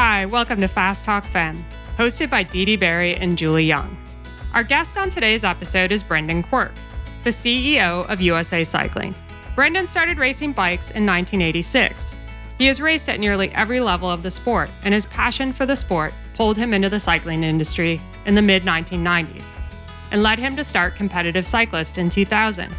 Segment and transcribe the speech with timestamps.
[0.00, 1.64] Hi, welcome to Fast Talk Femme,
[1.96, 3.96] hosted by Dede Barry and Julie Young.
[4.54, 6.70] Our guest on today's episode is Brendan Quirk,
[7.24, 9.12] the CEO of USA Cycling.
[9.56, 12.14] Brendan started racing bikes in 1986.
[12.58, 15.74] He has raced at nearly every level of the sport, and his passion for the
[15.74, 19.52] sport pulled him into the cycling industry in the mid 1990s
[20.12, 22.70] and led him to start Competitive Cyclist in 2000,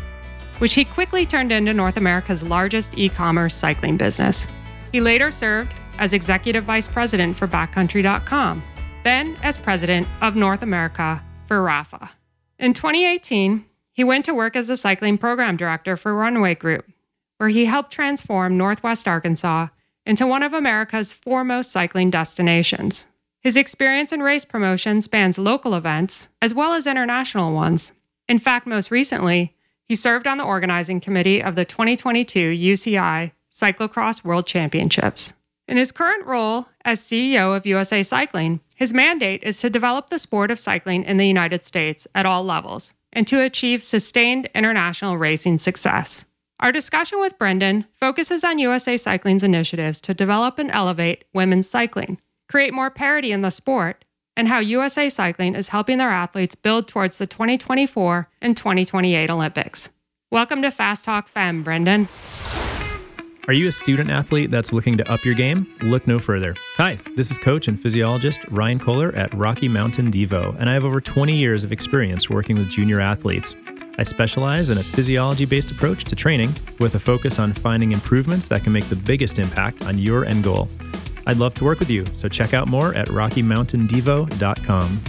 [0.60, 4.48] which he quickly turned into North America's largest e commerce cycling business.
[4.94, 8.64] He later served as executive vice president for Backcountry.com,
[9.04, 12.10] then as president of North America for Rapha.
[12.58, 16.90] In 2018, he went to work as the cycling program director for Runway Group,
[17.38, 19.68] where he helped transform Northwest Arkansas
[20.06, 23.08] into one of America's foremost cycling destinations.
[23.42, 27.94] His experience in race promotion spans local events as well as international ones.
[28.28, 34.24] In fact, most recently, he served on the organizing committee of the 2022 UCI Cyclocross
[34.24, 35.34] World Championships.
[35.70, 40.18] In his current role as CEO of USA Cycling, his mandate is to develop the
[40.18, 45.20] sport of cycling in the United States at all levels and to achieve sustained international
[45.20, 46.26] racing success.
[46.60, 52.20] Our discussion with Brendan focuses on USA Cycling's initiatives to develop and elevate women's cycling,
[52.48, 54.06] create more parity in the sport,
[54.36, 59.92] and how USA Cycling is helping their athletes build towards the 2024 and 2028 Olympics.
[60.32, 62.08] Welcome to Fast Talk Femme, Brendan.
[63.50, 65.66] Are you a student athlete that's looking to up your game?
[65.82, 66.56] Look no further.
[66.76, 70.86] Hi, this is coach and physiologist Ryan Kohler at Rocky Mountain Devo, and I have
[70.86, 73.56] over 20 years of experience working with junior athletes.
[73.98, 78.48] I specialize in a physiology based approach to training with a focus on finding improvements
[78.50, 80.68] that can make the biggest impact on your end goal.
[81.26, 85.04] I'd love to work with you, so check out more at RockyMountainDevo.com.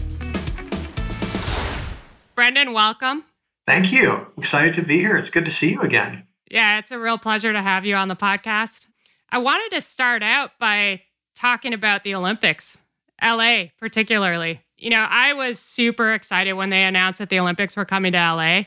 [2.35, 3.25] Brendan, welcome.
[3.67, 4.29] Thank you.
[4.39, 5.19] Excited to be here.
[5.19, 6.25] It's good to see you again.
[6.51, 8.87] Yeah, it's a real pleasure to have you on the podcast.
[9.31, 11.03] I wanted to start out by
[11.37, 12.77] talking about the Olympics,
[13.23, 14.61] LA particularly.
[14.77, 18.19] You know, I was super excited when they announced that the Olympics were coming to
[18.19, 18.65] LA,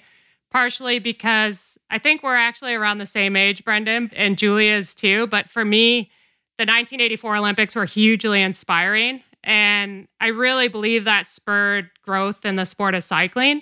[0.50, 5.28] partially because I think we're actually around the same age, Brendan, and Julia's too.
[5.28, 6.10] But for me,
[6.58, 9.22] the 1984 Olympics were hugely inspiring.
[9.44, 13.62] And I really believe that spurred growth in the sport of cycling.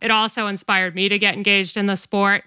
[0.00, 2.44] It also inspired me to get engaged in the sport.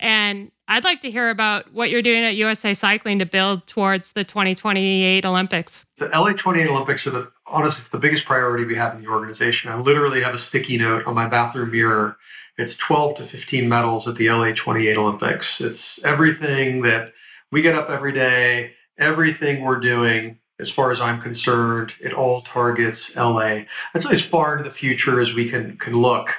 [0.00, 4.12] And I'd like to hear about what you're doing at USA Cycling to build towards
[4.12, 5.84] the 2028 Olympics.
[5.98, 9.08] The LA 28 Olympics are the honestly it's the biggest priority we have in the
[9.08, 9.70] organization.
[9.70, 12.16] I literally have a sticky note on my bathroom mirror.
[12.56, 15.60] It's 12 to 15 medals at the LA 28 Olympics.
[15.60, 17.12] It's everything that
[17.52, 22.40] we get up every day, everything we're doing as far as I'm concerned, it all
[22.42, 23.62] targets LA.
[23.92, 26.30] That's as far into the future as we can can look.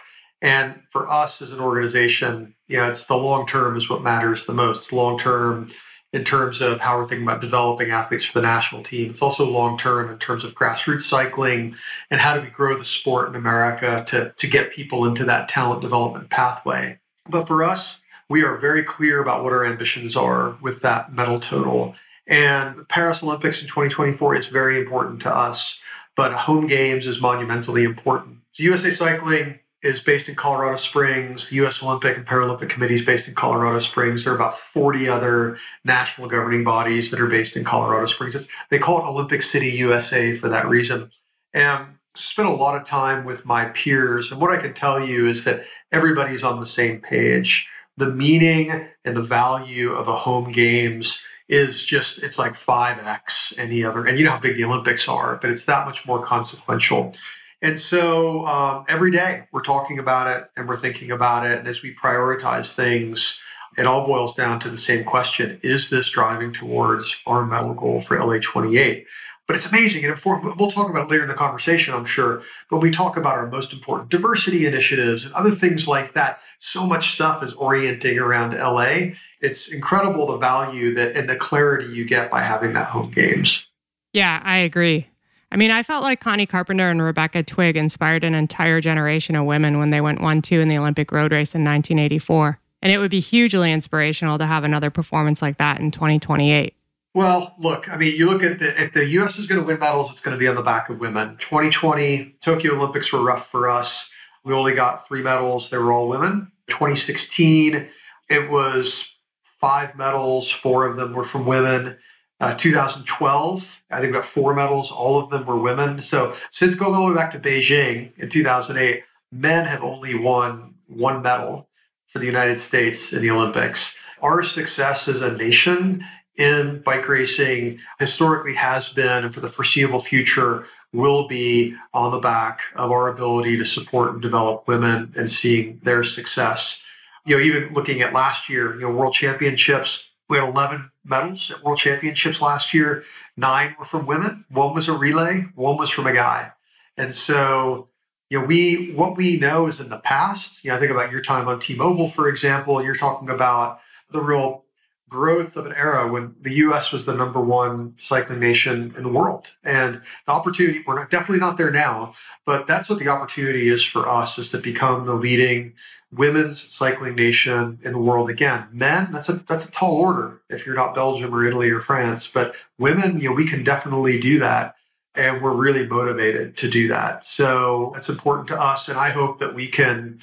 [0.42, 4.46] And for us as an organization, you know, it's the long term is what matters
[4.46, 4.92] the most.
[4.92, 5.70] Long term
[6.14, 9.10] in terms of how we're thinking about developing athletes for the national team.
[9.10, 11.76] It's also long term in terms of grassroots cycling
[12.10, 15.50] and how do we grow the sport in America to, to get people into that
[15.50, 17.00] talent development pathway.
[17.30, 18.00] But for us,
[18.30, 21.96] we are very clear about what our ambitions are with that medal total.
[22.28, 25.80] And the Paris Olympics in 2024 is very important to us,
[26.16, 28.38] but home games is monumentally important.
[28.54, 31.50] So USA Cycling is based in Colorado Springs.
[31.50, 31.84] The U.S.
[31.84, 34.24] Olympic and Paralympic Committee is based in Colorado Springs.
[34.24, 38.34] There are about 40 other national governing bodies that are based in Colorado Springs.
[38.34, 41.12] It's, they call it Olympic City USA for that reason.
[41.54, 41.86] And
[42.16, 44.32] spent a lot of time with my peers.
[44.32, 47.70] And what I can tell you is that everybody's on the same page.
[47.98, 53.84] The meaning and the value of a home games is just it's like 5x any
[53.84, 57.14] other and you know how big the olympics are but it's that much more consequential
[57.62, 61.60] and so um, every day we're talking about it and we're thinking about it.
[61.60, 63.42] And as we prioritize things,
[63.78, 68.00] it all boils down to the same question Is this driving towards our medal goal
[68.00, 69.06] for LA 28?
[69.48, 70.06] But it's amazing.
[70.06, 70.20] And
[70.58, 72.42] we'll talk about it later in the conversation, I'm sure.
[72.70, 76.40] But we talk about our most important diversity initiatives and other things like that.
[76.58, 79.14] So much stuff is orienting around LA.
[79.42, 83.68] It's incredible the value that and the clarity you get by having that home games.
[84.14, 85.10] Yeah, I agree.
[85.52, 89.46] I mean, I felt like Connie Carpenter and Rebecca Twigg inspired an entire generation of
[89.46, 92.60] women when they went 1 2 in the Olympic road race in 1984.
[92.82, 96.76] And it would be hugely inspirational to have another performance like that in 2028.
[97.16, 99.40] Well, look, I mean, you look at the, if the U.S.
[99.40, 101.38] is going to win medals, it's going to be on the back of women.
[101.38, 104.10] 2020 Tokyo Olympics were rough for us.
[104.44, 105.70] We only got three medals.
[105.70, 106.52] They were all women.
[106.68, 107.88] 2016,
[108.30, 110.52] it was five medals.
[110.52, 111.98] Four of them were from women.
[112.46, 114.92] Uh, 2012, I think about four medals.
[114.92, 116.00] All of them were women.
[116.00, 119.02] So since going all the way back to Beijing in 2008,
[119.32, 121.70] men have only won one medal
[122.06, 123.96] for the United States in the Olympics.
[124.22, 126.06] Our success as a nation
[126.36, 132.20] in bike racing historically has been and for the foreseeable future will be on the
[132.20, 136.84] back of our ability to support and develop women and seeing their success.
[137.26, 141.52] You know, even looking at last year, you know, world championships, we had 11 medals
[141.52, 143.04] at world championships last year.
[143.38, 144.46] Nine were from women.
[144.50, 145.46] One was a relay.
[145.56, 146.52] One was from a guy.
[146.98, 147.90] And so,
[148.30, 151.12] you know, we, what we know is in the past, you know, I think about
[151.12, 153.80] your time on T-Mobile, for example, you're talking about
[154.10, 154.66] the real
[155.08, 159.10] growth of an era when the US was the number one cycling nation in the
[159.10, 159.48] world.
[159.64, 162.16] And the opportunity, we're not, definitely not there now,
[162.46, 165.74] but that's what the opportunity is for us is to become the leading
[166.12, 168.68] women's cycling nation in the world again.
[168.72, 172.30] Men, that's a that's a tall order if you're not Belgium or Italy or France,
[172.32, 174.76] but women, you know, we can definitely do that
[175.16, 177.26] and we're really motivated to do that.
[177.26, 180.20] So that's important to us and I hope that we can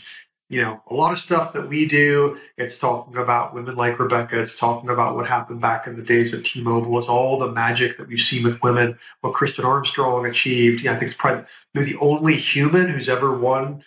[0.53, 4.39] you know, a lot of stuff that we do, it's talking about women like Rebecca.
[4.39, 6.99] It's talking about what happened back in the days of T-Mobile.
[6.99, 10.83] It's all the magic that we've seen with women, what Kristin Armstrong achieved.
[10.83, 13.83] Yeah, I think it's probably maybe the only human who's ever won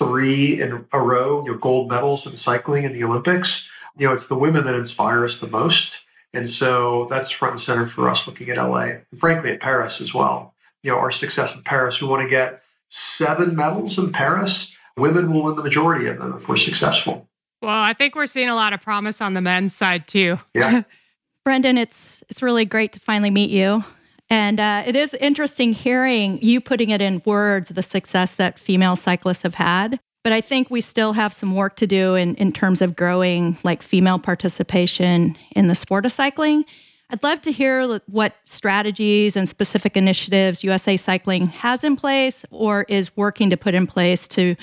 [0.00, 3.68] three in a row, you know, gold medals in cycling in the Olympics.
[3.96, 6.04] You know, it's the women that inspire us the most.
[6.32, 10.00] And so that's front and center for us looking at LA and frankly at Paris
[10.00, 10.54] as well.
[10.82, 15.32] You know, our success in Paris, we want to get seven medals in Paris women
[15.32, 17.28] will win the majority of them if we're successful.
[17.62, 20.38] Well, I think we're seeing a lot of promise on the men's side too.
[20.54, 20.82] Yeah.
[21.44, 23.82] Brendan, it's it's really great to finally meet you.
[24.30, 28.94] And uh, it is interesting hearing you putting it in words the success that female
[28.94, 29.98] cyclists have had.
[30.22, 33.58] But I think we still have some work to do in, in terms of growing
[33.64, 36.64] like female participation in the sport of cycling.
[37.08, 42.84] I'd love to hear what strategies and specific initiatives USA Cycling has in place or
[42.88, 44.54] is working to put in place to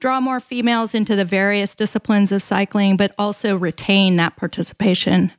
[0.00, 5.30] draw more females into the various disciplines of cycling, but also retain that participation?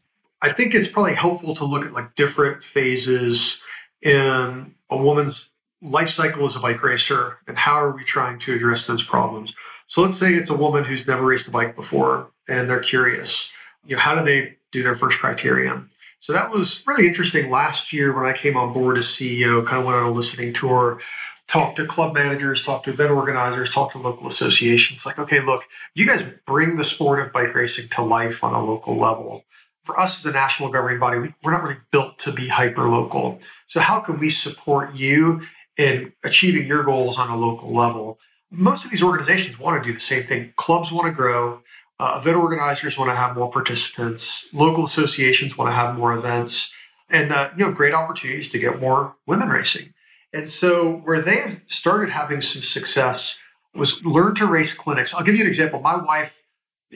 [0.42, 3.62] I think it's probably helpful to look at like different phases
[4.04, 5.50] in a woman's
[5.82, 9.54] life cycle as a bike racer and how are we trying to address those problems.
[9.88, 13.52] So let's say it's a woman who's never raced a bike before and they're curious.
[13.86, 15.90] You know, how do they do their first criterium?
[16.20, 17.52] So that was really interesting.
[17.52, 20.54] Last year, when I came on board as CEO, kind of went on a listening
[20.54, 21.02] tour,
[21.48, 25.06] talked to club managers, talked to event organizers, talked to local associations.
[25.06, 25.66] Like, okay, look,
[25.96, 29.44] you guys bring the sport of bike racing to life on a local level.
[29.84, 32.88] For us as a national governing body, we, we're not really built to be hyper
[32.88, 33.40] local.
[33.68, 35.42] So, how can we support you
[35.78, 38.20] in achieving your goals on a local level?
[38.50, 40.54] Most of these organizations want to do the same thing.
[40.56, 41.62] Clubs want to grow,
[42.00, 44.48] uh, event organizers want to have more participants.
[44.54, 46.74] Local associations want to have more events,
[47.10, 49.94] and uh, you know, great opportunities to get more women racing.
[50.32, 53.38] And so, where they have started having some success
[53.74, 55.14] was learn to race clinics.
[55.14, 55.80] I'll give you an example.
[55.80, 56.44] My wife,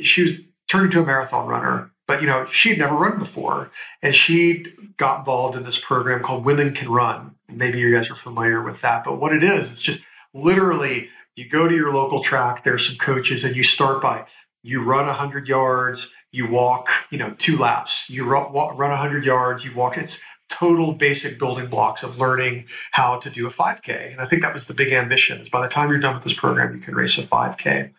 [0.01, 0.35] she was
[0.67, 3.71] turned into a marathon runner, but you know, she had never run before,
[4.01, 4.65] and she
[4.97, 7.35] got involved in this program called Women Can Run.
[7.49, 10.01] Maybe you guys are familiar with that, but what it is, it's just
[10.33, 12.63] literally you go to your local track.
[12.63, 14.25] There's some coaches, and you start by
[14.63, 18.09] you run 100 yards, you walk, you know, two laps.
[18.09, 19.97] You run, run 100 yards, you walk.
[19.97, 20.19] It's
[20.49, 24.11] total basic building blocks of learning how to do a 5K.
[24.11, 26.23] And I think that was the big ambition is by the time you're done with
[26.23, 27.91] this program, you can race a 5K.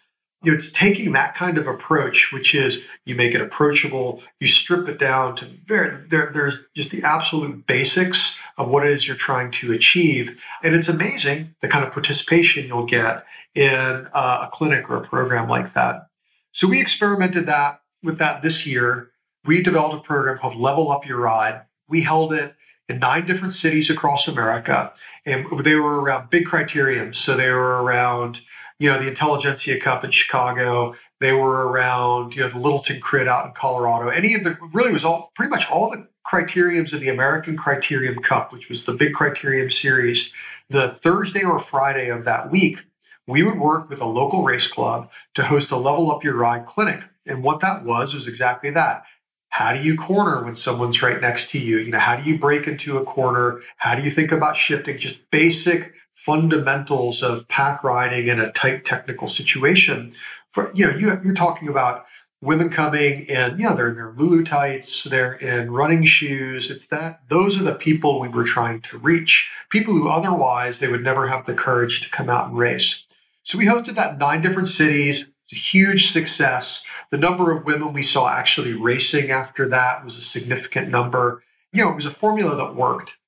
[0.43, 4.46] You know, it's taking that kind of approach, which is you make it approachable, you
[4.46, 9.09] strip it down to very there, there's just the absolute basics of what it is
[9.09, 10.40] you're trying to achieve.
[10.62, 15.02] And it's amazing the kind of participation you'll get in uh, a clinic or a
[15.02, 16.07] program like that.
[16.52, 19.11] So we experimented that with that this year.
[19.45, 21.62] We developed a program called Level Up Your Ride.
[21.88, 22.54] We held it
[22.88, 24.92] in nine different cities across America,
[25.26, 27.16] and they were around big criteriums.
[27.16, 28.40] So they were around,
[28.78, 30.94] you know, the Intelligentsia Cup in Chicago.
[31.20, 34.08] They were around, you know, the Littleton Crit out in Colorado.
[34.08, 38.23] Any of the really was all pretty much all the criteriums of the American Criterium
[38.23, 40.32] Cup, which was the big criterium series.
[40.68, 42.85] The Thursday or Friday of that week,
[43.26, 46.66] we would work with a local race club to host a level up your ride
[46.66, 47.04] clinic.
[47.26, 49.04] And what that was was exactly that.
[49.50, 51.78] How do you corner when someone's right next to you?
[51.78, 53.62] You know, how do you break into a corner?
[53.78, 54.99] How do you think about shifting?
[54.99, 60.12] Just basic fundamentals of pack riding in a tight technical situation.
[60.50, 62.06] For you know, you, you're talking about
[62.40, 66.72] women coming in, you know, they're in their Lulu tights, they're in running shoes.
[66.72, 69.48] It's that those are the people we were trying to reach.
[69.70, 73.06] People who otherwise they would never have the courage to come out and race.
[73.44, 75.25] So we hosted that in nine different cities.
[75.44, 76.84] It's a huge success.
[77.12, 81.44] The number of women we saw actually racing after that was a significant number.
[81.72, 83.18] You know, it was a formula that worked.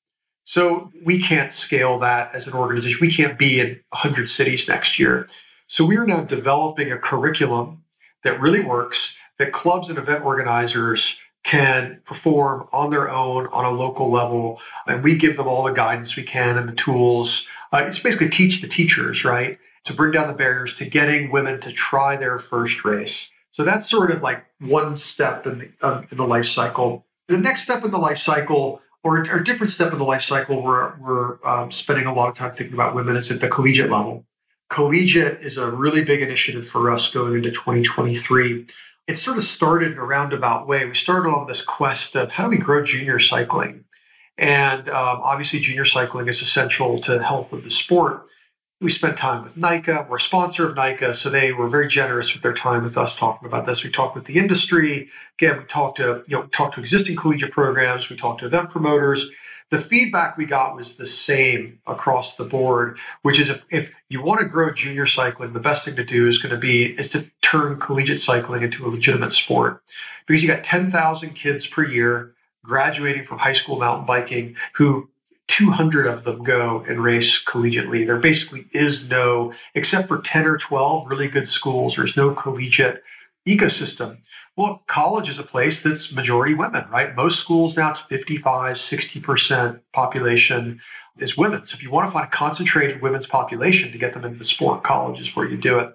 [0.50, 2.98] So we can't scale that as an organization.
[3.00, 5.28] We can't be in 100 cities next year.
[5.68, 7.84] So we are now developing a curriculum
[8.24, 13.70] that really works, that clubs and event organizers can perform on their own on a
[13.70, 14.60] local level.
[14.88, 17.46] And we give them all the guidance we can and the tools.
[17.72, 19.56] Uh, it's basically teach the teachers, right?
[19.84, 23.30] To bring down the barriers to getting women to try their first race.
[23.52, 27.06] So that's sort of like one step in the, uh, in the life cycle.
[27.28, 30.62] The next step in the life cycle, or a different step in the life cycle,
[30.62, 33.90] we're, we're um, spending a lot of time thinking about women is at the collegiate
[33.90, 34.26] level.
[34.68, 38.66] Collegiate is a really big initiative for us going into 2023
[39.10, 40.86] it sort of started in a roundabout way.
[40.86, 43.84] We started on this quest of how do we grow junior cycling?
[44.38, 48.26] And um, obviously, junior cycling is essential to the health of the sport.
[48.80, 50.06] We spent time with NICA.
[50.08, 53.14] We're a sponsor of NICA, so they were very generous with their time with us
[53.14, 53.84] talking about this.
[53.84, 55.10] We talked with the industry.
[55.38, 58.08] Again, we talked to you know talked to existing collegiate programs.
[58.08, 59.30] We talked to event promoters
[59.70, 64.20] the feedback we got was the same across the board, which is if, if you
[64.20, 67.08] want to grow junior cycling, the best thing to do is going to be is
[67.10, 69.82] to turn collegiate cycling into a legitimate sport.
[70.26, 72.34] Because you got 10,000 kids per year
[72.64, 75.08] graduating from high school mountain biking who
[75.50, 78.06] 200 of them go and race collegiately.
[78.06, 83.02] There basically is no, except for 10 or 12 really good schools, there's no collegiate
[83.48, 84.18] ecosystem.
[84.56, 87.16] Well, college is a place that's majority women, right?
[87.16, 90.80] Most schools now it's 55, 60% population
[91.18, 91.64] is women.
[91.64, 94.44] So if you want to find a concentrated women's population to get them into the
[94.44, 95.94] sport, college is where you do it.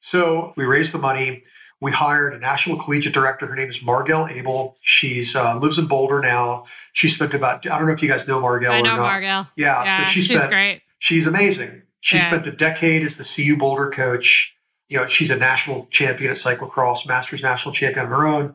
[0.00, 1.44] So we raised the money.
[1.80, 3.46] We hired a national collegiate director.
[3.46, 4.76] Her name is Margell Abel.
[4.80, 6.64] She's uh, lives in Boulder now.
[6.92, 8.70] She spent about I don't know if you guys know Margell.
[8.70, 9.12] I know or not.
[9.12, 9.48] Margell.
[9.56, 10.82] Yeah, yeah so she she's great.
[10.98, 11.82] She's amazing.
[12.00, 12.26] She Yeah.
[12.28, 14.54] spent a decade as the CU Boulder coach.
[14.88, 18.54] You know, she's a national champion at cyclocross, masters national champion on her own.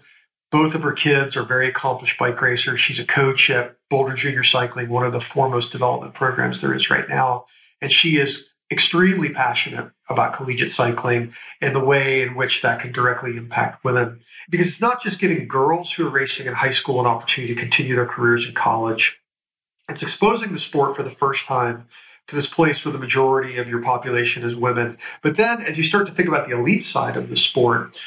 [0.50, 2.80] Both of her kids are very accomplished bike racers.
[2.80, 6.90] She's a coach at Boulder Junior Cycling, one of the foremost development programs there is
[6.90, 7.46] right now.
[7.82, 12.92] And she is extremely passionate about collegiate cycling and the way in which that can
[12.92, 14.22] directly impact women.
[14.50, 17.60] Because it's not just giving girls who are racing in high school an opportunity to
[17.60, 19.22] continue their careers in college,
[19.90, 21.88] it's exposing the sport for the first time
[22.28, 24.98] to this place where the majority of your population is women.
[25.22, 28.00] But then as you start to think about the elite side of the sport,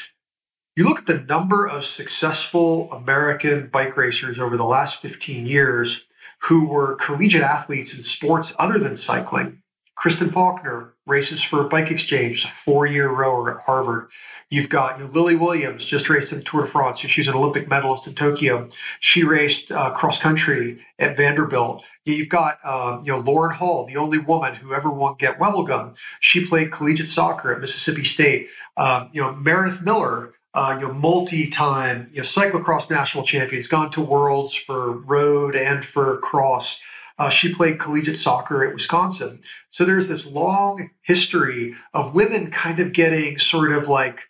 [0.75, 6.05] you look at the number of successful American bike racers over the last 15 years
[6.43, 9.61] who were collegiate athletes in sports other than cycling.
[9.95, 14.09] Kristen Faulkner races for Bike Exchange, a four-year rower at Harvard.
[14.49, 16.99] You've got you know, Lily Williams, just raced in the Tour de France.
[16.99, 18.67] She's an Olympic medalist in Tokyo.
[18.99, 21.83] She raced uh, cross country at Vanderbilt.
[22.03, 25.95] You've got um, you know Lauren Hall, the only woman who ever won Gent-Wevelgem.
[26.19, 28.49] She played collegiate soccer at Mississippi State.
[28.77, 33.55] Um, you know Meredith Miller, uh, you know, multi-time, you know, cyclocross national champion.
[33.55, 36.81] He's gone to worlds for road and for cross.
[37.17, 39.41] Uh, she played collegiate soccer at Wisconsin.
[39.69, 44.23] So there's this long history of women kind of getting sort of like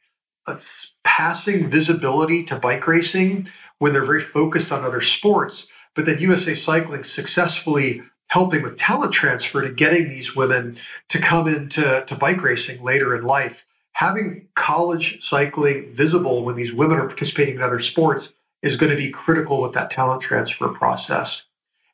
[0.46, 0.58] a
[1.04, 3.50] passing visibility to bike racing
[3.80, 5.68] when they're very focused on other sports.
[5.96, 10.78] But then USA Cycling successfully helping with talent transfer to getting these women
[11.10, 13.66] to come into to bike racing later in life
[13.96, 18.98] having college cycling visible when these women are participating in other sports is going to
[18.98, 21.45] be critical with that talent transfer process.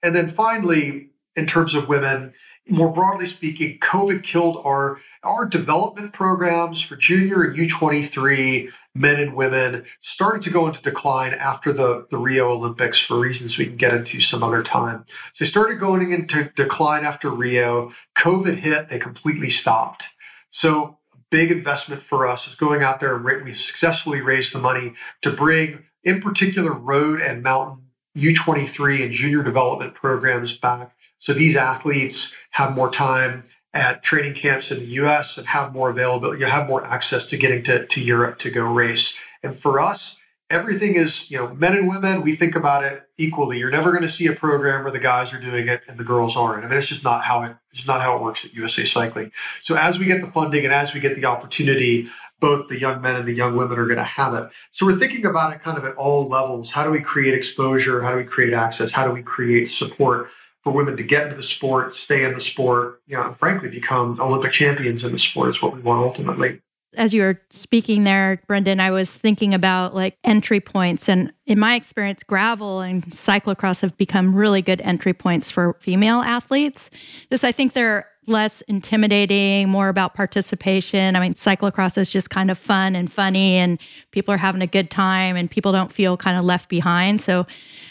[0.04, 2.34] And then finally, in terms of women,
[2.68, 9.36] more broadly speaking, COVID killed our our development programs for junior and U23 men and
[9.36, 13.78] women started to go into decline after the, the Rio Olympics for reasons we can
[13.78, 15.06] get into some other time.
[15.34, 17.94] So they started going into decline after Rio.
[18.16, 20.08] COVID hit, they completely stopped.
[20.50, 20.98] So
[21.30, 25.32] big investment for us is going out there and we've successfully raised the money to
[25.32, 27.81] bring, in particular, road and mountain
[28.18, 30.96] U23 and junior development programs back.
[31.18, 35.90] So these athletes have more time at training camps in the US and have more
[35.90, 39.18] availability, you have more access to getting to, to Europe to go race.
[39.44, 40.18] And for us,
[40.50, 43.58] everything is, you know, men and women, we think about it equally.
[43.58, 46.04] You're never going to see a program where the guys are doing it and the
[46.04, 46.66] girls aren't.
[46.66, 49.32] I mean, it's just not how it it's not how it works at USA Cycling.
[49.62, 52.10] So as we get the funding and as we get the opportunity,
[52.42, 54.50] both the young men and the young women are going to have it.
[54.72, 56.72] So we're thinking about it kind of at all levels.
[56.72, 58.02] How do we create exposure?
[58.02, 58.92] How do we create access?
[58.92, 60.30] How do we create support
[60.64, 63.70] for women to get into the sport, stay in the sport, you know, and frankly
[63.70, 66.62] become Olympic champions in the sport is what we want ultimately.
[66.96, 71.08] As you were speaking there, Brendan, I was thinking about like entry points.
[71.08, 76.20] And in my experience, gravel and cyclocross have become really good entry points for female
[76.20, 76.92] athletes.
[77.22, 81.16] Because I think they're less intimidating, more about participation.
[81.16, 83.80] I mean, cyclocross is just kind of fun and funny, and
[84.12, 87.22] people are having a good time, and people don't feel kind of left behind.
[87.22, 87.48] So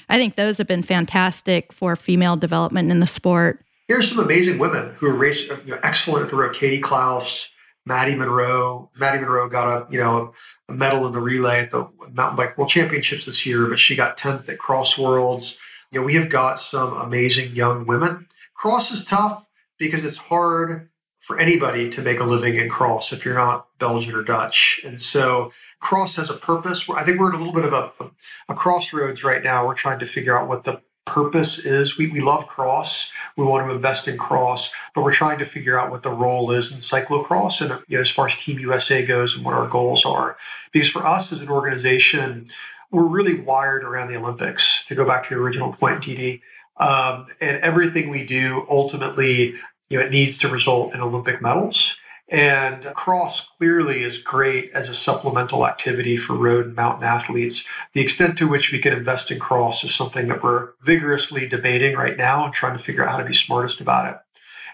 [0.09, 3.65] I think those have been fantastic for female development in the sport.
[3.89, 6.55] Here's some amazing women who are race, you know, excellent at the road.
[6.55, 7.51] Katie Clouse,
[7.85, 8.91] Maddie Munro.
[8.97, 10.33] Maddie Munro got a you know
[10.69, 13.97] a, medal in the relay at the mountain bike world championships this year, but she
[13.97, 15.59] got 10th at Cross Worlds.
[15.91, 18.29] You know, we have got some amazing young women.
[18.55, 19.50] Cross is tough
[19.81, 24.15] because it's hard for anybody to make a living in cross if you're not Belgian
[24.15, 24.81] or Dutch.
[24.85, 26.89] And so cross has a purpose.
[26.89, 29.67] I think we're at a little bit of a, a crossroads right now.
[29.67, 31.99] We're trying to figure out what the purpose is.
[31.99, 33.11] We, we love cross.
[33.37, 36.51] We want to invest in cross, but we're trying to figure out what the role
[36.53, 39.67] is in cyclocross and you know, as far as Team USA goes and what our
[39.67, 40.37] goals are.
[40.73, 42.51] Because for us as an organization,
[42.91, 46.41] we're really wired around the Olympics, to go back to your original point, Dede.
[46.77, 49.55] Um, and everything we do ultimately,
[49.91, 51.97] you know, it needs to result in Olympic medals.
[52.29, 57.67] And cross clearly is great as a supplemental activity for road and mountain athletes.
[57.93, 61.97] The extent to which we can invest in cross is something that we're vigorously debating
[61.97, 64.17] right now and trying to figure out how to be smartest about it.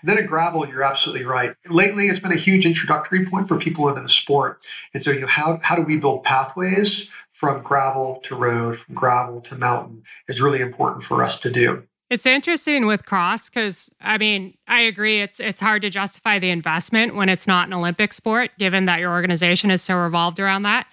[0.03, 1.55] And then at gravel, you're absolutely right.
[1.71, 4.63] Lately, it's been a huge introductory point for people into the sport.
[4.93, 8.95] And so, you know, how, how do we build pathways from gravel to road, from
[8.95, 11.83] gravel to mountain is really important for us to do.
[12.09, 16.51] It's interesting with cross because I mean I agree it's it's hard to justify the
[16.51, 20.63] investment when it's not an Olympic sport, given that your organization is so revolved around
[20.63, 20.87] that.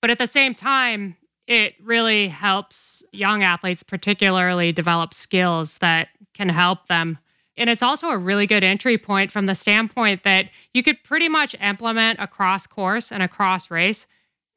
[0.00, 1.16] But at the same time,
[1.48, 7.18] it really helps young athletes, particularly, develop skills that can help them.
[7.56, 11.28] And it's also a really good entry point from the standpoint that you could pretty
[11.28, 14.06] much implement a cross course and a cross race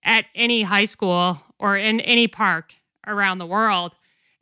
[0.04, 2.76] at any high school or in any park
[3.08, 3.94] around the world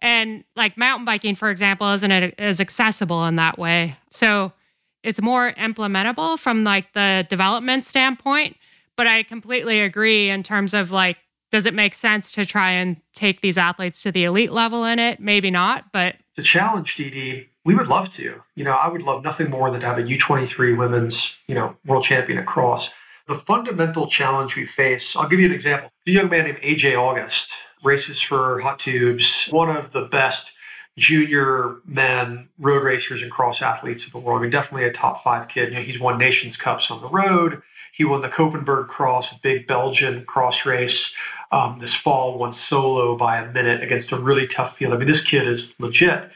[0.01, 3.98] and like mountain biking, for example, isn't as accessible in that way.
[4.10, 4.51] So
[5.03, 8.58] it's more implementable from like the development standpoint.
[8.98, 11.17] But I completely agree in terms of like,
[11.51, 15.00] does it make sense to try and take these athletes to the elite level in
[15.00, 15.20] it?
[15.20, 18.41] Maybe not, but the challenge, Dede, we would love to.
[18.55, 21.75] You know, I would love nothing more than to have a U23 women's, you know,
[21.86, 22.89] world champion across.
[23.27, 25.89] The fundamental challenge we face, I'll give you an example.
[26.08, 27.51] A young man named AJ August
[27.83, 30.51] races for Hot Tubes, one of the best
[30.97, 34.39] junior men road racers and cross athletes of the world.
[34.39, 35.70] I mean, definitely a top five kid.
[35.70, 37.61] You know, he's won Nations Cups on the road.
[37.94, 41.13] He won the Koppenberg Cross, a big Belgian cross race
[41.51, 44.94] um, this fall, won solo by a minute against a really tough field.
[44.94, 46.31] I mean, this kid is legit.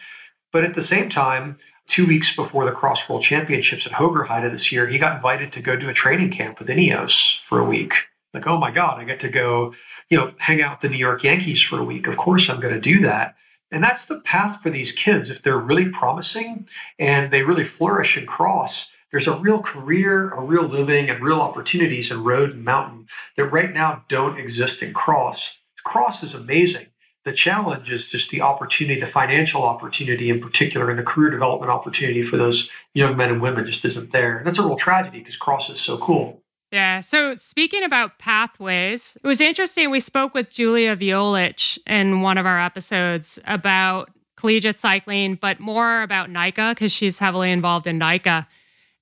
[0.51, 4.71] But at the same time, two weeks before the Cross World Championships at Hoogerheide this
[4.71, 7.93] year, he got invited to go do a training camp with Ineos for a week.
[8.35, 9.73] Like, oh my God, I get to go
[10.09, 12.07] you know, hang out the New York Yankees for a week.
[12.07, 13.35] Of course, I'm going to do that.
[13.71, 15.29] And that's the path for these kids.
[15.29, 16.67] If they're really promising
[16.99, 21.41] and they really flourish and cross, there's a real career, a real living, and real
[21.41, 25.59] opportunities in road and mountain that right now don't exist in cross.
[25.83, 26.87] Cross is amazing.
[27.23, 31.71] The challenge is just the opportunity, the financial opportunity in particular, and the career development
[31.71, 34.37] opportunity for those young men and women just isn't there.
[34.37, 36.43] And that's a real tragedy because cross is so cool.
[36.75, 36.99] Yeah.
[36.99, 39.91] So speaking about pathways, it was interesting.
[39.91, 46.01] We spoke with Julia Violich in one of our episodes about collegiate cycling, but more
[46.01, 48.45] about NICA because she's heavily involved in NICA.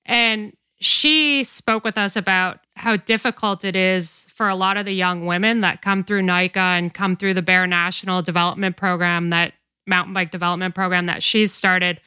[0.06, 4.94] And she spoke with us about how difficult it is for a lot of the
[4.94, 9.52] young women that come through NICA and come through the Bear National Development Program, that
[9.84, 12.00] mountain bike development program that she's started,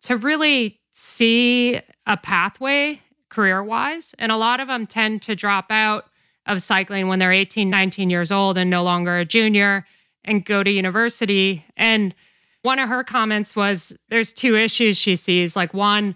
[0.00, 4.14] to really see a pathway career wise.
[4.18, 6.06] And a lot of them tend to drop out
[6.46, 9.86] of cycling when they're 18, 19 years old and no longer a junior
[10.24, 11.64] and go to university.
[11.76, 12.14] And
[12.62, 15.56] one of her comments was there's two issues she sees.
[15.56, 16.14] Like, one,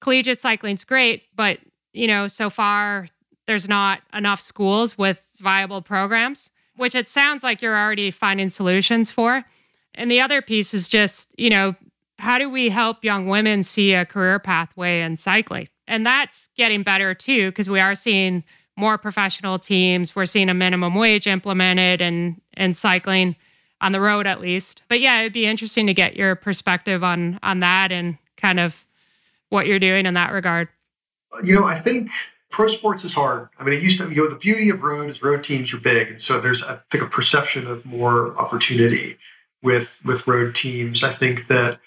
[0.00, 1.58] collegiate cycling's great, but,
[1.92, 3.06] you know, so far
[3.46, 9.10] there's not enough schools with viable programs, which it sounds like you're already finding solutions
[9.10, 9.44] for.
[9.94, 11.74] And the other piece is just, you know,
[12.18, 15.68] how do we help young women see a career pathway in cycling?
[15.86, 18.44] And that's getting better too, because we are seeing
[18.76, 20.16] more professional teams.
[20.16, 23.36] We're seeing a minimum wage implemented and and cycling
[23.80, 24.82] on the road at least.
[24.88, 28.84] But yeah, it'd be interesting to get your perspective on on that and kind of
[29.50, 30.68] what you're doing in that regard.
[31.42, 32.10] You know, I think
[32.50, 33.48] pro sports is hard.
[33.58, 35.78] I mean, it used to, you know, the beauty of road is road teams are
[35.78, 36.08] big.
[36.08, 39.18] And so there's, I think, a perception of more opportunity
[39.62, 41.02] with with road teams.
[41.02, 41.80] I think that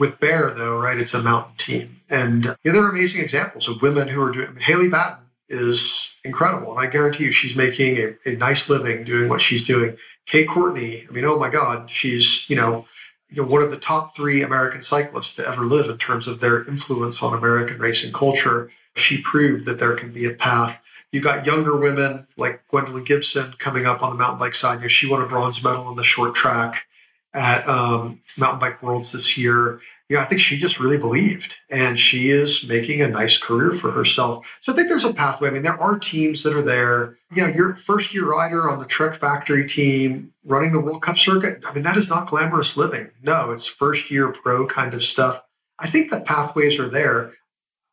[0.00, 2.00] with Bear, though, right, it's a mountain team.
[2.08, 4.88] And you know, there are amazing examples of women who are doing, I mean, Haley
[4.88, 6.70] Batten is incredible.
[6.70, 9.98] And I guarantee you, she's making a, a nice living doing what she's doing.
[10.24, 12.86] Kate Courtney, I mean, oh my God, she's, you know,
[13.28, 16.40] you know, one of the top three American cyclists to ever live in terms of
[16.40, 18.72] their influence on American racing culture.
[18.96, 20.82] She proved that there can be a path.
[21.12, 24.76] You've got younger women like Gwendolyn Gibson coming up on the mountain bike side.
[24.76, 26.86] You know, she won a bronze medal in the short track
[27.32, 29.80] at um, Mountain Bike Worlds this year.
[30.08, 33.72] you know, I think she just really believed and she is making a nice career
[33.72, 34.44] for herself.
[34.60, 35.48] So I think there's a pathway.
[35.48, 37.16] I mean, there are teams that are there.
[37.32, 41.16] You know, your first year rider on the Trek Factory team running the World Cup
[41.16, 41.62] circuit.
[41.64, 43.10] I mean, that is not glamorous living.
[43.22, 45.42] No, it's first year pro kind of stuff.
[45.78, 47.32] I think the pathways are there.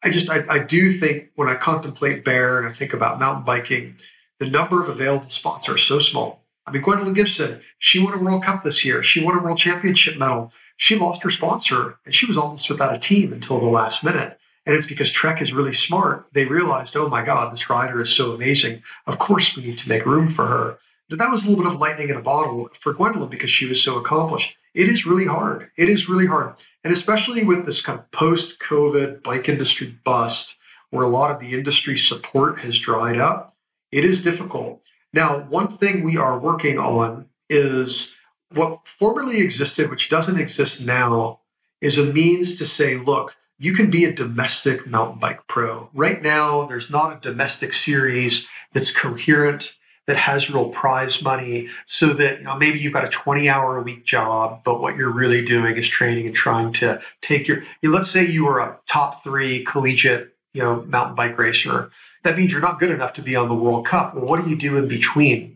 [0.03, 3.45] I just, I, I do think when I contemplate Bear and I think about mountain
[3.45, 3.97] biking,
[4.39, 6.43] the number of available spots are so small.
[6.67, 9.01] I mean, Gwendolyn Gibson, she won a World Cup this year.
[9.01, 12.95] She won a World Championship medal she lost her sponsor and she was almost without
[12.95, 14.39] a team until the last minute.
[14.65, 16.27] And it's because Trek is really smart.
[16.33, 18.83] They realized, oh my God, this rider is so amazing.
[19.07, 20.77] Of course, we need to make room for her.
[21.09, 23.65] But that was a little bit of lightning in a bottle for Gwendolyn because she
[23.65, 24.57] was so accomplished.
[24.75, 25.71] It is really hard.
[25.77, 26.55] It is really hard.
[26.83, 30.57] And especially with this kind of post COVID bike industry bust,
[30.89, 33.55] where a lot of the industry support has dried up,
[33.91, 34.81] it is difficult.
[35.17, 38.13] Now, one thing we are working on is
[38.53, 41.39] what formerly existed, which doesn't exist now,
[41.81, 45.89] is a means to say, look, you can be a domestic mountain bike pro.
[45.91, 49.73] Right now, there's not a domestic series that's coherent,
[50.05, 53.75] that has real prize money, so that you know maybe you've got a 20 hour
[53.75, 57.63] a week job, but what you're really doing is training and trying to take your.
[57.81, 61.89] You know, let's say you were a top three collegiate, you know, mountain bike racer.
[62.27, 64.13] That means you're not good enough to be on the World Cup.
[64.13, 65.55] Well, what do you do in between?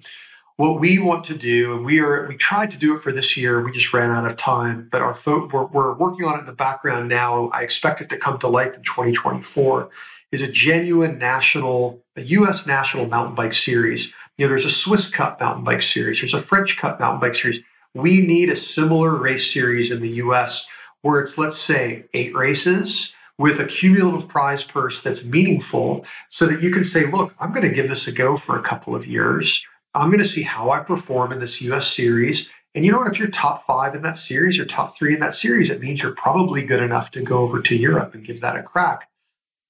[0.55, 3.35] what we want to do, and we are we tried to do it for this
[3.35, 4.87] year, we just ran out of time.
[4.89, 7.47] But our fo- we're, we're working on it in the background now.
[7.47, 9.89] I expect it to come to life in 2024.
[10.31, 12.65] Is a genuine national, a U.S.
[12.65, 14.13] national mountain bike series.
[14.37, 16.21] You know, there's a Swiss Cup mountain bike series.
[16.21, 17.59] There's a French Cup mountain bike series.
[17.93, 20.67] We need a similar race series in the U.S.
[21.01, 26.61] where it's let's say eight races with a cumulative prize purse that's meaningful, so that
[26.61, 29.05] you can say, look, I'm going to give this a go for a couple of
[29.05, 32.49] years I'm going to see how I perform in this US series.
[32.73, 33.07] And you know what?
[33.07, 36.01] If you're top five in that series or top three in that series, it means
[36.01, 39.09] you're probably good enough to go over to Europe and give that a crack.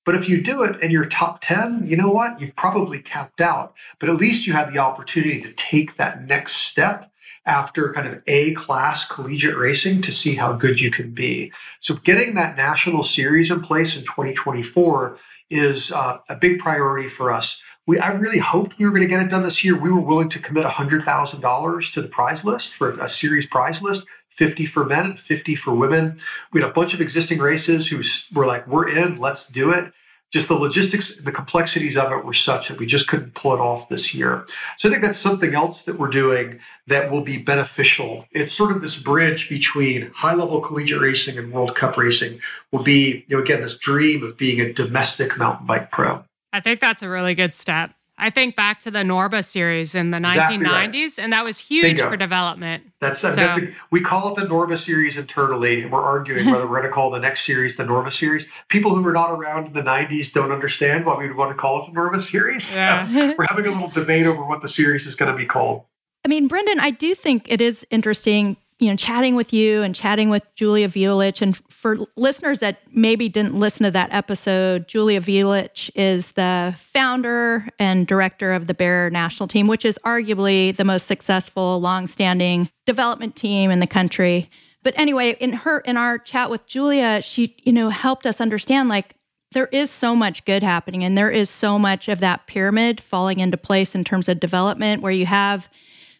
[0.05, 2.39] But if you do it and you're top 10, you know what?
[2.39, 3.73] You've probably capped out.
[3.99, 7.10] But at least you had the opportunity to take that next step
[7.45, 11.51] after kind of A class collegiate racing to see how good you can be.
[11.79, 15.17] So getting that national series in place in 2024
[15.49, 19.07] is uh, a big priority for us we I really hoped we were going to
[19.07, 19.77] get it done this year.
[19.77, 24.05] We were willing to commit $100,000 to the prize list for a series prize list,
[24.29, 26.19] 50 for men 50 for women.
[26.53, 28.01] We had a bunch of existing races who
[28.33, 29.91] were like, we're in, let's do it.
[30.31, 33.59] Just the logistics, the complexities of it were such that we just couldn't pull it
[33.59, 34.45] off this year.
[34.77, 38.25] So I think that's something else that we're doing that will be beneficial.
[38.31, 42.39] It's sort of this bridge between high level collegiate racing and World Cup racing
[42.71, 46.23] will be, you know, again, this dream of being a domestic mountain bike pro.
[46.53, 47.91] I think that's a really good step.
[48.21, 51.19] I think back to the Norba series in the exactly 1990s, right.
[51.19, 52.07] and that was huge Bingo.
[52.07, 52.83] for development.
[52.99, 56.67] That's, so, that's a, we call it the Norba series internally, and we're arguing whether
[56.67, 58.45] we're going to call the next series the Norba series.
[58.67, 61.57] People who were not around in the 90s don't understand why we would want to
[61.57, 62.75] call it the Norba series.
[62.75, 63.07] Yeah.
[63.11, 65.85] So we're having a little debate over what the series is going to be called.
[66.23, 69.93] I mean, Brendan, I do think it is interesting you know, chatting with you and
[69.93, 71.43] chatting with Julia Violich.
[71.43, 77.69] And for listeners that maybe didn't listen to that episode, Julia Violich is the founder
[77.77, 83.35] and director of the Bear national team, which is arguably the most successful, long-standing development
[83.35, 84.49] team in the country.
[84.81, 88.89] But anyway, in her in our chat with Julia, she, you know, helped us understand
[88.89, 89.13] like
[89.51, 93.41] there is so much good happening and there is so much of that pyramid falling
[93.41, 95.69] into place in terms of development where you have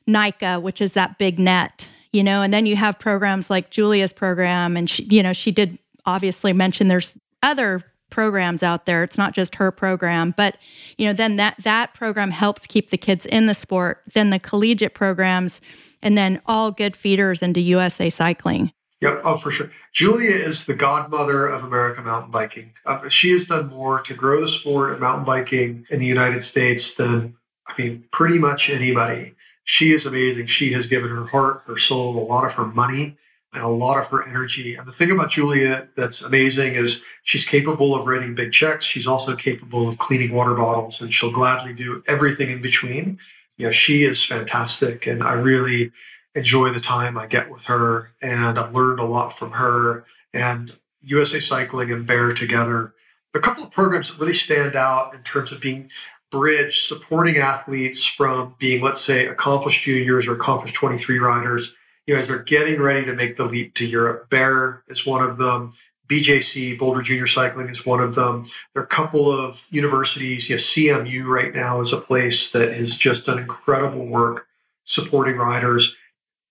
[0.06, 4.14] NICA, which is that big net you know, and then you have programs like Julia's
[4.14, 4.76] program.
[4.76, 9.04] And she, you know, she did obviously mention there's other programs out there.
[9.04, 10.58] It's not just her program, but
[10.98, 14.04] you know, then that that program helps keep the kids in the sport.
[14.14, 15.62] Then the collegiate programs,
[16.02, 18.72] and then all good feeders into USA Cycling.
[19.00, 19.72] Yep, oh for sure.
[19.94, 22.74] Julia is the godmother of American mountain biking.
[22.86, 26.44] Uh, she has done more to grow the sport of mountain biking in the United
[26.44, 29.34] States than I mean, pretty much anybody.
[29.64, 30.48] She is amazing.
[30.48, 33.18] She has given her heart, her soul, a lot of her money,
[33.54, 34.76] and a lot of her energy.
[34.76, 38.86] And the thing about Julia that's amazing is she's capable of writing big checks.
[38.86, 43.20] She's also capable of cleaning water bottles, and she'll gladly do everything in between.
[43.58, 45.92] You know, she is fantastic, and I really
[46.34, 48.12] enjoy the time I get with her.
[48.22, 52.94] And I've learned a lot from her and USA Cycling and Bear together.
[53.34, 55.90] A couple of programs that really stand out in terms of being
[56.32, 61.76] bridge supporting athletes from being, let's say, accomplished juniors or accomplished 23 riders,
[62.08, 64.30] you know, as they're getting ready to make the leap to Europe.
[64.30, 65.74] Bear is one of them.
[66.08, 68.46] BJC, Boulder Junior Cycling, is one of them.
[68.74, 70.50] There are a couple of universities.
[70.50, 74.48] You know, CMU right now is a place that has just done incredible work
[74.84, 75.96] supporting riders.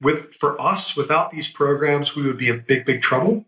[0.00, 3.44] With for us, without these programs, we would be in big, big trouble.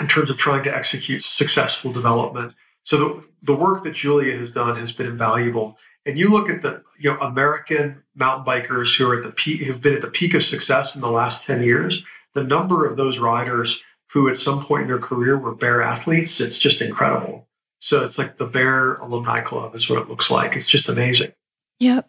[0.00, 2.54] in terms of trying to execute successful development.
[2.82, 5.78] So the, the work that Julia has done has been invaluable.
[6.04, 9.62] And you look at the you know American mountain bikers who are at the peak,
[9.62, 12.04] who've been at the peak of success in the last 10 years,
[12.34, 13.82] the number of those riders
[14.12, 17.48] who at some point in their career were bear athletes, it's just incredible.
[17.78, 20.56] So it's like the Bear Alumni Club is what it looks like.
[20.56, 21.32] It's just amazing.
[21.80, 22.08] Yep.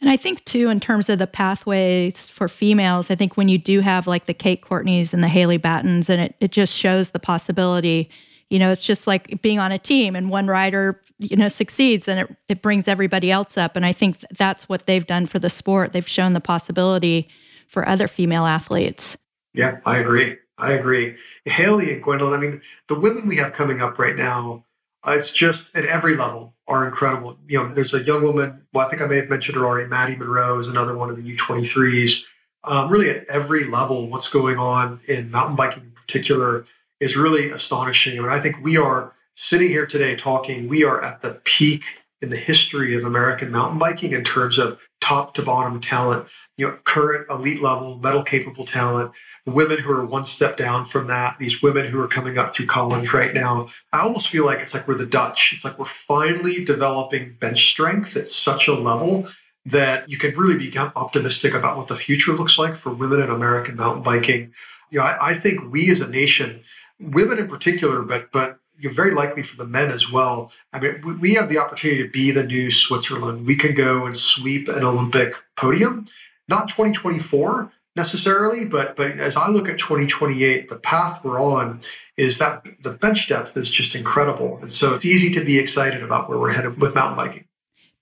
[0.00, 3.58] And I think too, in terms of the pathways for females, I think when you
[3.58, 7.10] do have like the Kate Courtneys and the Haley Battens, and it, it just shows
[7.10, 8.08] the possibility.
[8.50, 12.08] You know, it's just like being on a team and one rider, you know, succeeds
[12.08, 13.76] and it, it brings everybody else up.
[13.76, 15.92] And I think that's what they've done for the sport.
[15.92, 17.28] They've shown the possibility
[17.68, 19.16] for other female athletes.
[19.54, 20.36] Yeah, I agree.
[20.58, 21.16] I agree.
[21.44, 24.64] Haley and Gwendolyn, I mean, the women we have coming up right now,
[25.06, 27.38] uh, it's just at every level are incredible.
[27.48, 29.88] You know, there's a young woman, well, I think I may have mentioned her already,
[29.88, 32.24] Maddie Munro is another one of the U23s.
[32.64, 36.66] Um, really at every level, what's going on in mountain biking in particular
[37.00, 38.18] is really astonishing.
[38.18, 41.82] I mean, I think we are sitting here today talking, we are at the peak
[42.22, 46.26] in the history of American mountain biking in terms of top to bottom talent,
[46.58, 49.12] you know, current elite level, medal capable talent
[49.44, 52.54] the women who are one step down from that, these women who are coming up
[52.54, 55.52] through college right now, I almost feel like it's like we're the Dutch.
[55.54, 59.28] It's like we're finally developing bench strength at such a level
[59.66, 63.30] that you can really become optimistic about what the future looks like for women in
[63.30, 64.52] American mountain biking.
[64.90, 66.62] You know, I, I think we as a nation,
[67.00, 70.52] women in particular, but but you're very likely for the men as well.
[70.72, 73.46] I mean, we, have the opportunity to be the new Switzerland.
[73.46, 76.06] We can go and sweep an Olympic podium,
[76.48, 81.82] not 2024 necessarily, but but as I look at 2028, the path we're on
[82.16, 84.58] is that the bench depth is just incredible.
[84.62, 87.44] And so it's easy to be excited about where we're headed with mountain biking.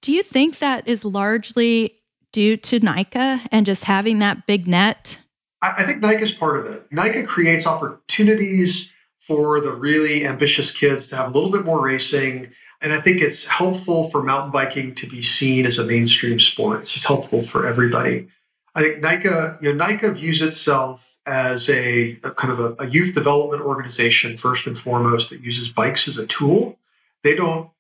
[0.01, 1.95] Do you think that is largely
[2.33, 5.19] due to NICA and just having that big net?
[5.63, 6.87] I, I think NICA is part of it.
[6.91, 12.51] NICA creates opportunities for the really ambitious kids to have a little bit more racing.
[12.81, 16.81] And I think it's helpful for mountain biking to be seen as a mainstream sport.
[16.81, 18.29] It's just helpful for everybody.
[18.75, 22.89] I think NICA, you know, NICA views itself as a, a kind of a, a,
[22.89, 26.79] youth development organization first and foremost that uses bikes as a tool.
[27.23, 27.71] They don't.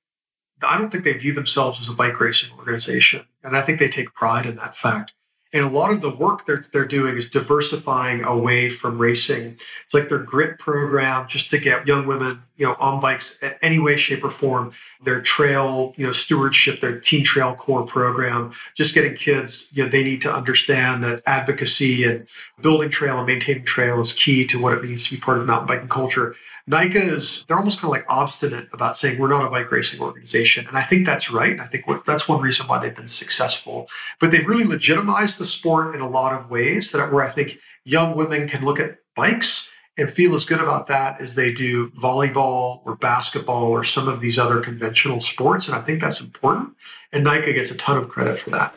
[0.61, 3.88] I don't think they view themselves as a bike racing organization, and I think they
[3.88, 5.12] take pride in that fact.
[5.53, 9.59] And a lot of the work they're, they're doing is diversifying away from racing.
[9.85, 13.55] It's like their grit program just to get young women, you know, on bikes in
[13.63, 14.73] any way, shape, or form.
[15.03, 19.89] Their trail, you know, stewardship, their teen trail core program, just getting kids, you know,
[19.89, 22.27] they need to understand that advocacy and
[22.61, 25.47] building trail and maintaining trail is key to what it means to be part of
[25.47, 26.37] mountain biking culture.
[26.68, 30.00] NICA is, they're almost kind of like obstinate about saying we're not a bike racing
[30.00, 30.66] organization.
[30.68, 31.50] And I think that's right.
[31.50, 33.88] And I think what, that's one reason why they've been successful.
[34.20, 37.59] But they've really legitimized the sport in a lot of ways that where I think
[37.85, 41.90] young women can look at bikes and feel as good about that as they do
[41.92, 45.68] volleyball or basketball or some of these other conventional sports.
[45.68, 46.76] And I think that's important.
[47.12, 48.76] And NICA gets a ton of credit for that.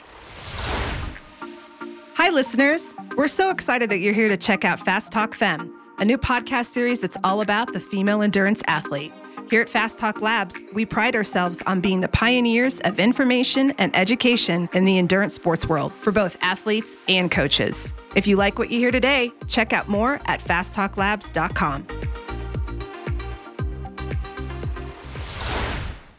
[2.16, 2.96] Hi, listeners.
[3.18, 6.66] We're so excited that you're here to check out Fast Talk Femme a new podcast
[6.66, 9.14] series that's all about the female endurance athlete.
[9.52, 13.96] Here at Fast Talk Labs, we pride ourselves on being the pioneers of information and
[13.96, 17.94] education in the endurance sports world for both athletes and coaches.
[18.16, 21.86] If you like what you hear today, check out more at fasttalklabs.com.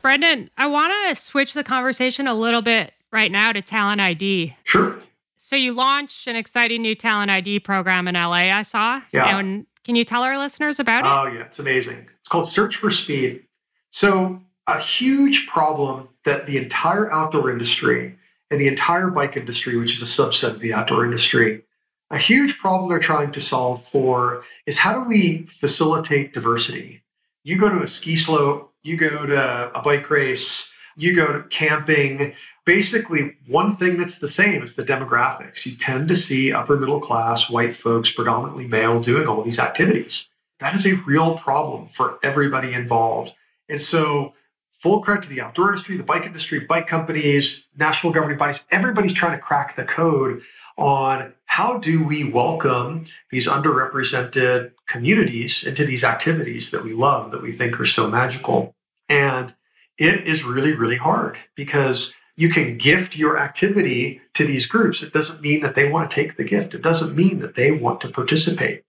[0.01, 4.55] Brendan, I want to switch the conversation a little bit right now to Talent ID.
[4.63, 5.01] Sure.
[5.37, 9.03] So you launched an exciting new Talent ID program in LA, I saw.
[9.13, 9.39] Yeah.
[9.39, 11.09] And can you tell our listeners about it?
[11.09, 12.09] Oh, yeah, it's amazing.
[12.21, 13.45] It's called Search for Speed.
[13.91, 18.17] So, a huge problem that the entire outdoor industry
[18.51, 21.65] and the entire bike industry, which is a subset of the outdoor industry,
[22.11, 27.03] a huge problem they're trying to solve for is how do we facilitate diversity?
[27.43, 31.43] You go to a ski slope, you go to a bike race, you go to
[31.49, 35.67] camping, basically one thing that's the same is the demographics.
[35.67, 40.29] You tend to see upper middle class white folks, predominantly male, doing all these activities.
[40.61, 43.33] That is a real problem for everybody involved.
[43.69, 44.35] And so,
[44.71, 49.13] full credit to the outdoor industry, the bike industry, bike companies, national governing bodies, everybody's
[49.13, 50.43] trying to crack the code
[50.77, 57.43] on how do we welcome these underrepresented communities into these activities that we love, that
[57.43, 58.75] we think are so magical.
[59.09, 59.55] And
[59.99, 65.03] it is really, really hard because you can gift your activity to these groups.
[65.03, 66.75] It doesn't mean that they want to take the gift.
[66.75, 68.85] It doesn't mean that they want to participate.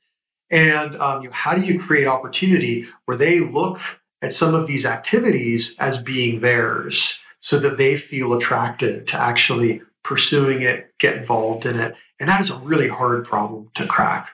[0.50, 3.80] And um, you know, how do you create opportunity where they look
[4.22, 9.82] at some of these activities as being theirs so that they feel attracted to actually
[10.04, 11.96] pursuing it, get involved in it?
[12.20, 14.30] And that is a really hard problem to crack.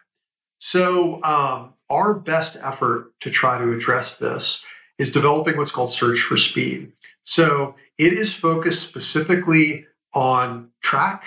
[0.59, 4.63] So um, our best effort to try to address this
[4.97, 6.91] is developing what's called Search for Speed.
[7.23, 11.25] So it is focused specifically on track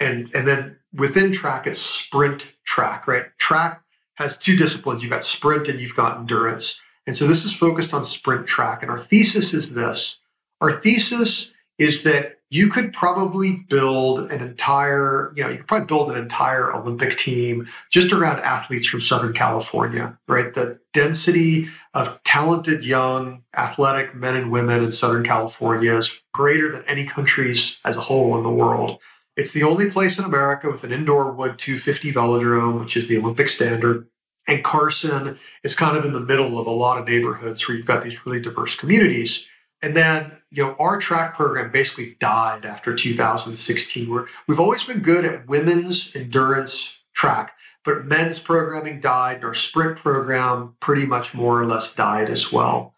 [0.00, 3.26] and, and then within track, it's sprint track, right?
[3.38, 3.82] Track
[4.14, 5.02] has two disciplines.
[5.02, 6.80] You've got sprint and you've got endurance.
[7.06, 8.82] And so this is focused on sprint track.
[8.82, 10.20] And our thesis is this
[10.60, 15.86] our thesis is that you could probably build an entire, you know, you could probably
[15.86, 20.54] build an entire Olympic team just around athletes from Southern California, right?
[20.54, 26.84] The density of talented, young, athletic men and women in Southern California is greater than
[26.84, 29.02] any countries as a whole in the world.
[29.36, 33.18] It's the only place in America with an indoor wood 250 velodrome, which is the
[33.18, 34.06] Olympic standard.
[34.46, 37.86] And Carson is kind of in the middle of a lot of neighborhoods where you've
[37.86, 39.48] got these really diverse communities.
[39.84, 44.10] And then, you know, our track program basically died after 2016.
[44.10, 47.52] Where we've always been good at women's endurance track,
[47.84, 52.50] but men's programming died, and our sprint program pretty much more or less died as
[52.50, 52.94] well.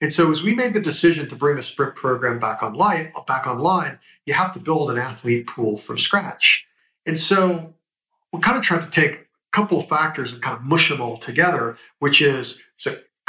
[0.00, 3.46] And so as we made the decision to bring the sprint program back online, back
[3.46, 6.66] online, you have to build an athlete pool from scratch.
[7.04, 7.74] And so
[8.32, 11.02] we're kind of trying to take a couple of factors and kind of mush them
[11.02, 12.62] all together, which is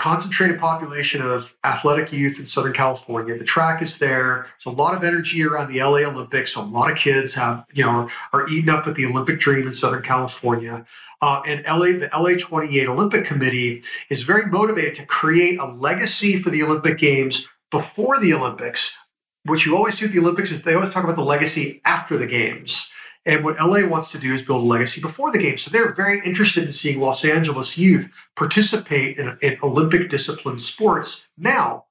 [0.02, 3.38] concentrated population of athletic youth in Southern California.
[3.38, 4.48] The track is there.
[4.58, 6.54] There's a lot of energy around the LA Olympics.
[6.54, 9.40] So a lot of kids have, you know, are, are eating up with the Olympic
[9.40, 10.88] dream in Southern California.
[11.22, 16.36] Uh, and LA, the LA 28 Olympic Committee is very motivated to create a legacy
[16.36, 18.98] for the Olympic Games before the Olympics.
[19.46, 22.18] What you always see with the Olympics is they always talk about the legacy after
[22.18, 22.90] the games.
[23.26, 25.58] And what LA wants to do is build a legacy before the game.
[25.58, 31.28] So they're very interested in seeing Los Angeles youth participate in, in Olympic discipline sports
[31.38, 31.86] now.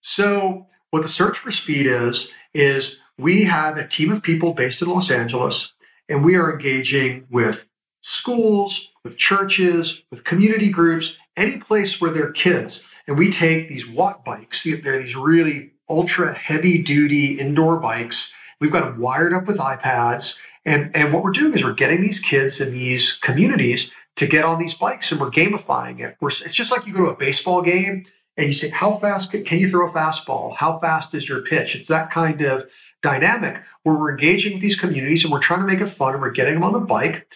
[0.00, 4.80] So what the search for speed is, is we have a team of people based
[4.80, 5.72] in Los Angeles,
[6.08, 7.68] and we are engaging with
[8.02, 12.84] schools, with churches, with community groups, any place where there are kids.
[13.08, 18.32] And we take these watt bikes, they're these really ultra heavy duty indoor bikes.
[18.60, 20.38] We've got them wired up with iPads.
[20.66, 24.44] And, and what we're doing is we're getting these kids in these communities to get
[24.44, 26.16] on these bikes and we're gamifying it.
[26.20, 28.04] We're, it's just like you go to a baseball game
[28.36, 30.56] and you say, How fast can, can you throw a fastball?
[30.56, 31.74] How fast is your pitch?
[31.74, 32.68] It's that kind of
[33.02, 36.30] dynamic where we're engaging these communities and we're trying to make it fun and we're
[36.30, 37.26] getting them on the bike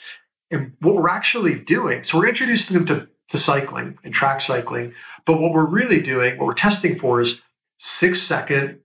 [0.51, 4.93] and what we're actually doing, so we're introducing them to, to cycling and track cycling,
[5.25, 7.43] but what we're really doing, what we're testing for is
[7.79, 8.81] six second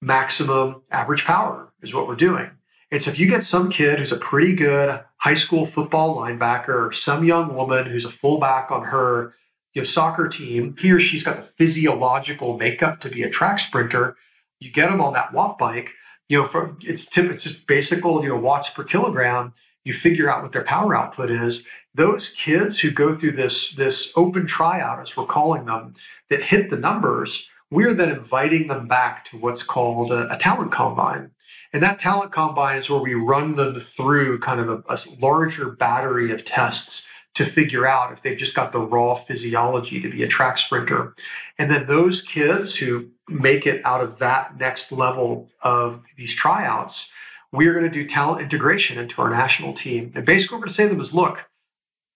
[0.00, 2.50] maximum average power is what we're doing.
[2.90, 6.88] And so if you get some kid who's a pretty good high school football linebacker
[6.88, 9.34] or some young woman who's a fullback on her
[9.74, 13.58] you know, soccer team, he or she's got the physiological makeup to be a track
[13.58, 14.16] sprinter,
[14.60, 15.92] you get them on that watt bike,
[16.28, 19.52] you know, for it's tip, it's just basic you know, watts per kilogram
[19.84, 21.64] you figure out what their power output is.
[21.94, 25.94] Those kids who go through this this open tryout as we're calling them
[26.28, 30.72] that hit the numbers we're then inviting them back to what's called a, a talent
[30.72, 31.30] combine
[31.72, 35.70] and that talent combine is where we run them through kind of a, a larger
[35.70, 40.22] battery of tests to figure out if they've just got the raw physiology to be
[40.22, 41.14] a track sprinter.
[41.56, 47.10] And then those kids who make it out of that next level of these tryouts,
[47.52, 50.10] we are going to do talent integration into our national team.
[50.14, 51.48] And basically, what we're going to say to them is look,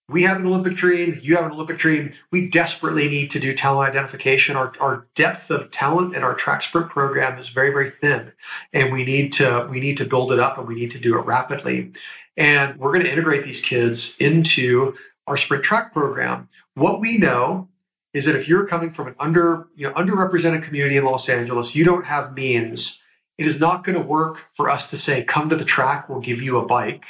[0.09, 2.11] we have an Olympic dream, you have an Olympic dream.
[2.29, 4.55] We desperately need to do talent identification.
[4.55, 8.33] Our, our depth of talent in our track sprint program is very, very thin.
[8.73, 11.17] And we need to we need to build it up and we need to do
[11.17, 11.93] it rapidly.
[12.35, 16.49] And we're going to integrate these kids into our sprint track program.
[16.75, 17.69] What we know
[18.13, 21.75] is that if you're coming from an under, you know, underrepresented community in Los Angeles,
[21.75, 22.99] you don't have means
[23.37, 26.19] it is not going to work for us to say, come to the track, we'll
[26.19, 27.05] give you a bike.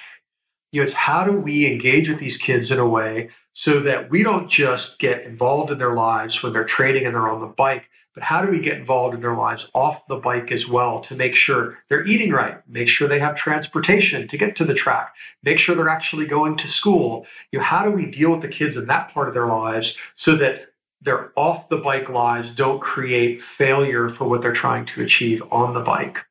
[0.73, 4.09] You know, it's how do we engage with these kids in a way so that
[4.09, 7.47] we don't just get involved in their lives when they're training and they're on the
[7.47, 10.99] bike, but how do we get involved in their lives off the bike as well
[11.01, 14.73] to make sure they're eating right, make sure they have transportation to get to the
[14.73, 17.27] track, make sure they're actually going to school.
[17.51, 19.95] You know, how do we deal with the kids in that part of their lives
[20.15, 25.03] so that their off the bike lives don't create failure for what they're trying to
[25.03, 26.25] achieve on the bike.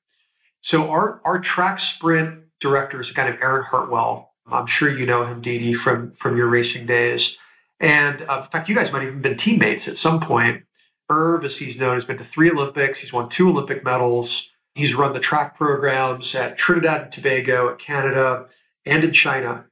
[0.62, 4.31] So our, our track sprint director is a guy named Erin Hartwell.
[4.52, 7.38] I'm sure you know him, Dee from, from your racing days.
[7.80, 10.64] And uh, in fact, you guys might have even been teammates at some point.
[11.08, 13.00] Irv, as he's known, has been to three Olympics.
[13.00, 14.50] He's won two Olympic medals.
[14.74, 18.46] He's run the track programs at Trinidad and Tobago, at Canada,
[18.86, 19.66] and in China.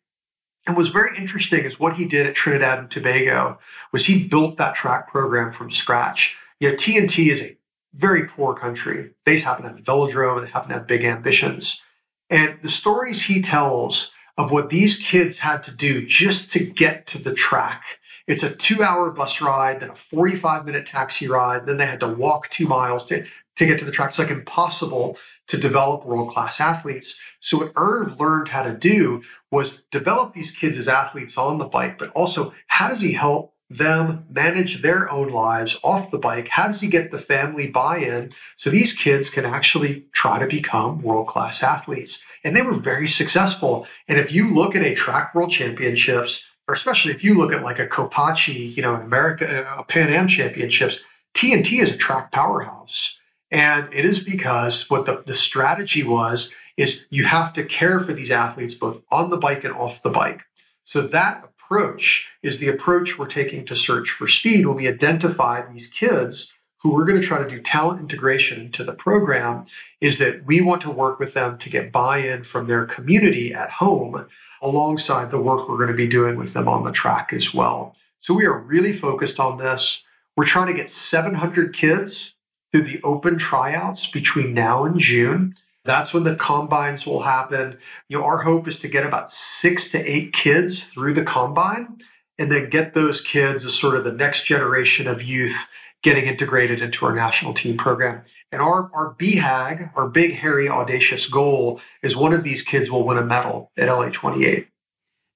[0.66, 3.58] And what's very interesting is what he did at Trinidad and Tobago
[3.92, 6.36] was he built that track program from scratch.
[6.58, 7.56] You know, TNT is a
[7.94, 9.10] very poor country.
[9.24, 11.80] They happen to have a velodrome and they happen to have big ambitions.
[12.28, 17.06] And the stories he tells of what these kids had to do just to get
[17.06, 21.66] to the track It's a two hour bus ride, then a 45 minute taxi ride.
[21.66, 23.26] Then they had to walk two miles to,
[23.56, 24.10] to get to the track.
[24.10, 25.18] It's like impossible
[25.48, 27.16] to develop world class athletes.
[27.40, 31.66] So, what Irv learned how to do was develop these kids as athletes on the
[31.66, 36.48] bike, but also how does he help them manage their own lives off the bike?
[36.48, 40.46] How does he get the family buy in so these kids can actually try to
[40.46, 42.22] become world class athletes?
[42.44, 43.86] And they were very successful.
[44.08, 47.62] And if you look at a track world championships, or especially if you look at
[47.62, 51.00] like a Kopachi, you know, in America, a Pan Am championships,
[51.34, 53.18] TNT is a track powerhouse.
[53.50, 58.12] And it is because what the, the strategy was is you have to care for
[58.12, 60.44] these athletes both on the bike and off the bike.
[60.84, 65.62] So that approach is the approach we're taking to search for speed when we identify
[65.70, 69.66] these kids who we're going to try to do talent integration into the program
[70.00, 73.70] is that we want to work with them to get buy-in from their community at
[73.70, 74.26] home
[74.62, 77.94] alongside the work we're going to be doing with them on the track as well.
[78.20, 80.02] So we are really focused on this.
[80.36, 82.34] We're trying to get 700 kids
[82.70, 85.56] through the open tryouts between now and June.
[85.84, 87.78] That's when the combines will happen.
[88.08, 91.98] You know, our hope is to get about six to eight kids through the combine
[92.38, 95.66] and then get those kids as sort of the next generation of youth
[96.02, 98.22] getting integrated into our national team program.
[98.52, 103.04] And our, our BHAG, our big, hairy, audacious goal is one of these kids will
[103.04, 104.66] win a medal at LA28.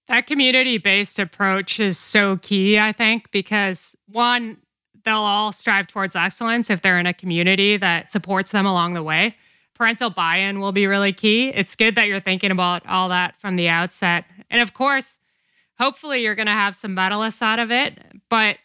[0.08, 4.58] That community based approach is so key, I think, because one,
[5.04, 9.02] they'll all strive towards excellence if they're in a community that supports them along the
[9.02, 9.36] way.
[9.74, 11.48] Parental buy in will be really key.
[11.48, 14.24] It's good that you're thinking about all that from the outset.
[14.50, 15.18] And of course,
[15.78, 17.98] hopefully, you're going to have some medalists out of it.
[18.28, 18.58] But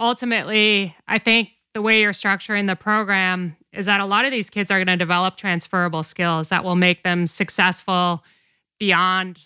[0.00, 4.50] ultimately, I think the way you're structuring the program is that a lot of these
[4.50, 8.24] kids are going to develop transferable skills that will make them successful
[8.78, 9.38] beyond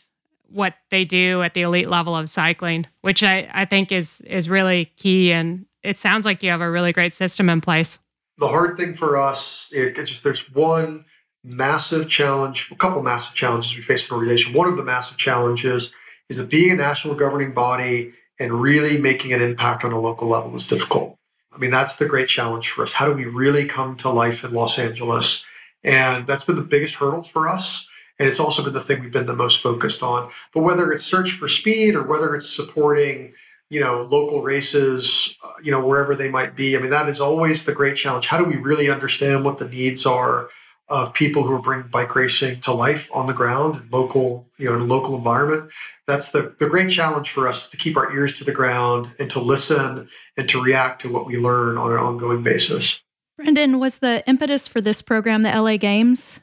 [0.48, 4.48] what they do at the elite level of cycling, which I, I think is is
[4.48, 5.32] really key.
[5.32, 7.98] And it sounds like you have a really great system in place.
[8.38, 11.04] The hard thing for us, it, it's just there's one
[11.42, 14.54] massive challenge, a couple massive challenges we face in the organization.
[14.54, 15.92] One of the massive challenges
[16.28, 20.28] is that being a national governing body and really making an impact on a local
[20.28, 21.16] level is difficult.
[21.52, 22.92] I mean, that's the great challenge for us.
[22.92, 25.44] How do we really come to life in Los Angeles?
[25.84, 27.88] And that's been the biggest hurdle for us.
[28.18, 30.30] And it's also been the thing we've been the most focused on.
[30.52, 33.34] But whether it's search for speed or whether it's supporting,
[33.70, 37.20] you know, local races, uh, you know, wherever they might be, I mean, that is
[37.20, 38.26] always the great challenge.
[38.26, 40.48] How do we really understand what the needs are
[40.88, 44.70] of people who are bringing bike racing to life on the ground in local, you
[44.70, 45.70] know, in a local environment?
[46.06, 49.30] that's the, the great challenge for us to keep our ears to the ground and
[49.30, 53.00] to listen and to react to what we learn on an ongoing basis.
[53.36, 56.40] Brendan, was the impetus for this program the LA Games?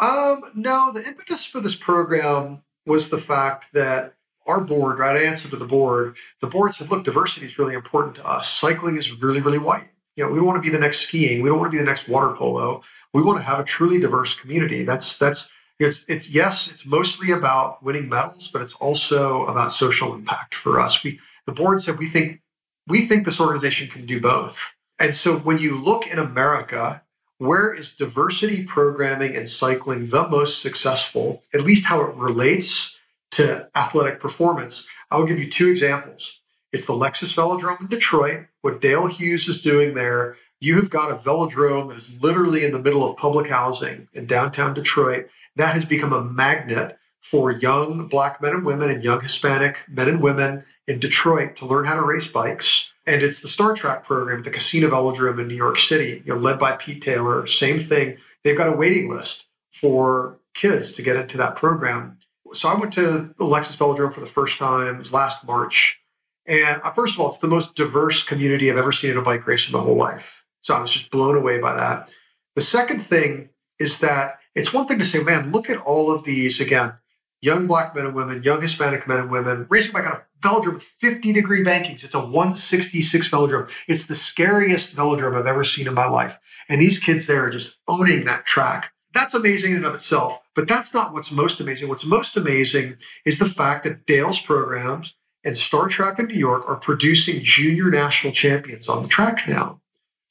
[0.00, 4.14] Um, no, the impetus for this program was the fact that
[4.46, 5.16] our board, right?
[5.16, 6.16] I answered to the board.
[6.40, 8.50] The board said, look, diversity is really important to us.
[8.50, 9.88] Cycling is really, really white.
[10.16, 11.42] You know, we don't want to be the next skiing.
[11.42, 12.82] We don't want to be the next water polo.
[13.14, 14.84] We want to have a truly diverse community.
[14.84, 15.48] That's that's
[15.78, 20.80] it's it's yes, it's mostly about winning medals, but it's also about social impact for
[20.80, 21.02] us.
[21.02, 22.40] We the board said we think
[22.86, 24.76] we think this organization can do both.
[24.98, 27.02] And so when you look in America,
[27.38, 32.98] where is diversity programming and cycling the most successful, at least how it relates
[33.32, 34.86] to athletic performance?
[35.10, 36.40] I'll give you two examples.
[36.72, 40.36] It's the Lexus Velodrome in Detroit, what Dale Hughes is doing there.
[40.60, 44.26] You have got a velodrome that is literally in the middle of public housing in
[44.26, 49.20] downtown Detroit that has become a magnet for young black men and women and young
[49.20, 52.92] Hispanic men and women in Detroit to learn how to race bikes.
[53.06, 56.34] And it's the Star Track program at the Kissena Velodrome in New York City, you
[56.34, 57.46] know, led by Pete Taylor.
[57.46, 58.18] Same thing.
[58.42, 62.18] They've got a waiting list for kids to get into that program.
[62.52, 64.96] So I went to the Lexus Velodrome for the first time.
[64.96, 66.00] It was last March.
[66.46, 69.22] And uh, first of all, it's the most diverse community I've ever seen in a
[69.22, 70.44] bike race in my whole life.
[70.60, 72.10] So I was just blown away by that.
[72.54, 73.48] The second thing
[73.78, 76.94] is that it's one thing to say, man, look at all of these again,
[77.40, 80.74] young black men and women, young Hispanic men and women racing bike on a velodrome
[80.74, 82.04] with 50 degree bankings.
[82.04, 83.70] It's a 166 velodrome.
[83.88, 86.38] It's the scariest velodrome I've ever seen in my life.
[86.68, 88.92] And these kids there are just owning that track.
[89.12, 90.40] That's amazing in and of itself.
[90.54, 91.88] But that's not what's most amazing.
[91.88, 96.64] What's most amazing is the fact that Dale's programs and Star Track in New York
[96.66, 99.80] are producing junior national champions on the track now.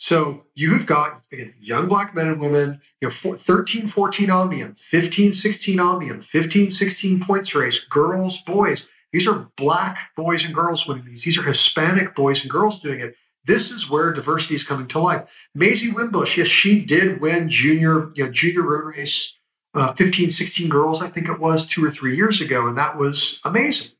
[0.03, 4.75] So you have got again, young black men and women, you know, 13, 14 Omnium,
[4.75, 8.89] 15, 16 Omnium, 15, 16 points race, girls, boys.
[9.13, 11.23] These are black boys and girls winning these.
[11.23, 13.15] These are Hispanic boys and girls doing it.
[13.45, 15.23] This is where diversity is coming to life.
[15.55, 19.37] Maisie Wimbush, yes, she did win junior, you know, junior road race,
[19.73, 22.97] uh, 15, 16 girls, I think it was two or three years ago, and that
[22.97, 23.91] was amazing.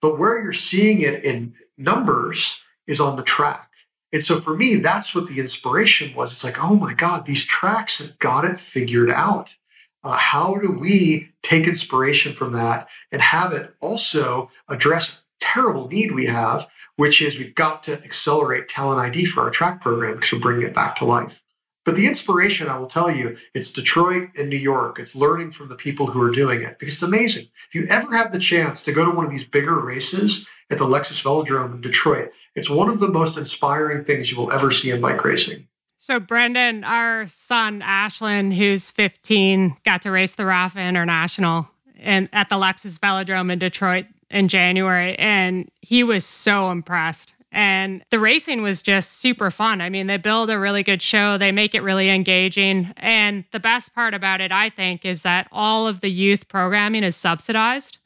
[0.00, 3.68] But where you're seeing it in numbers is on the track.
[4.12, 6.32] And so for me, that's what the inspiration was.
[6.32, 9.56] It's like, oh my God, these tracks have got it figured out.
[10.04, 15.88] Uh, how do we take inspiration from that and have it also address a terrible
[15.88, 20.16] need we have, which is we've got to accelerate talent ID for our track program
[20.16, 21.42] because we're bringing it back to life.
[21.84, 24.98] But the inspiration, I will tell you, it's Detroit and New York.
[25.00, 27.46] It's learning from the people who are doing it because it's amazing.
[27.68, 30.78] If you ever have the chance to go to one of these bigger races at
[30.78, 34.70] the Lexus Velodrome in Detroit, it's one of the most inspiring things you will ever
[34.70, 35.68] see in bike racing.
[35.98, 42.48] So, Brendan, our son Ashlyn, who's 15, got to race the Rapha International and at
[42.48, 47.34] the Lexus Velodrome in Detroit in January, and he was so impressed.
[47.52, 49.82] And the racing was just super fun.
[49.82, 52.92] I mean, they build a really good show, they make it really engaging.
[52.96, 57.04] And the best part about it, I think, is that all of the youth programming
[57.04, 57.98] is subsidized.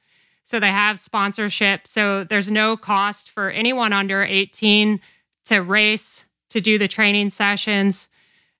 [0.46, 1.86] So they have sponsorship.
[1.86, 5.00] So there's no cost for anyone under 18
[5.46, 8.08] to race, to do the training sessions,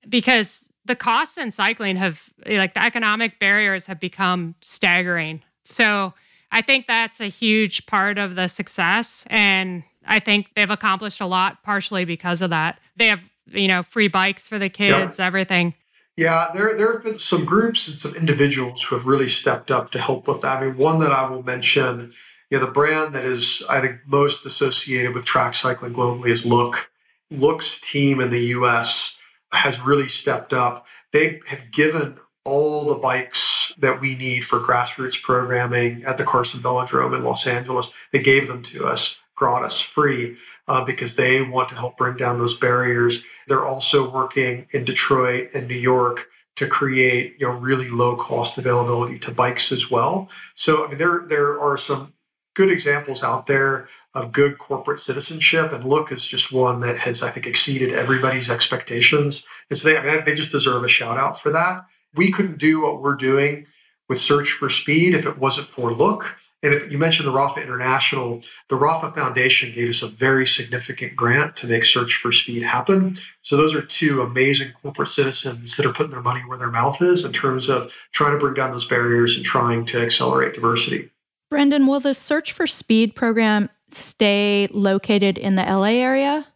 [0.08, 5.42] because the costs in cycling have, like, the economic barriers have become staggering.
[5.64, 6.12] So
[6.50, 9.24] I think that's a huge part of the success.
[9.30, 12.80] And I think they've accomplished a lot partially because of that.
[12.96, 15.26] They have, you know, free bikes for the kids, yeah.
[15.26, 15.74] everything.
[16.16, 19.90] Yeah, there there have been some groups and some individuals who have really stepped up
[19.90, 20.62] to help with that.
[20.62, 22.14] I mean, one that I will mention,
[22.50, 26.46] you know, the brand that is I think most associated with track cycling globally is
[26.46, 26.90] Look.
[27.30, 29.18] Look's team in the US
[29.52, 30.86] has really stepped up.
[31.12, 36.60] They have given all the bikes that we need for grassroots programming at the Carson
[36.60, 37.90] Velodrome in Los Angeles.
[38.12, 40.38] They gave them to us gratis free
[40.68, 43.22] uh, because they want to help bring down those barriers.
[43.46, 48.58] They're also working in Detroit and New York to create you know really low cost
[48.58, 50.28] availability to bikes as well.
[50.54, 52.14] So I mean there there are some
[52.54, 57.22] good examples out there of good corporate citizenship and look is just one that has
[57.22, 59.44] I think exceeded everybody's expectations.
[59.70, 61.84] And so they I mean, they just deserve a shout out for that.
[62.14, 63.66] We couldn't do what we're doing
[64.08, 66.36] with Search for Speed if it wasn't for Look.
[66.62, 71.14] And if you mentioned the Rapha International, the Rapha Foundation gave us a very significant
[71.14, 73.18] grant to make Search for Speed happen.
[73.42, 77.00] So those are two amazing corporate citizens that are putting their money where their mouth
[77.02, 81.10] is in terms of trying to bring down those barriers and trying to accelerate diversity.
[81.50, 86.46] Brendan, will the Search for Speed program stay located in the LA area?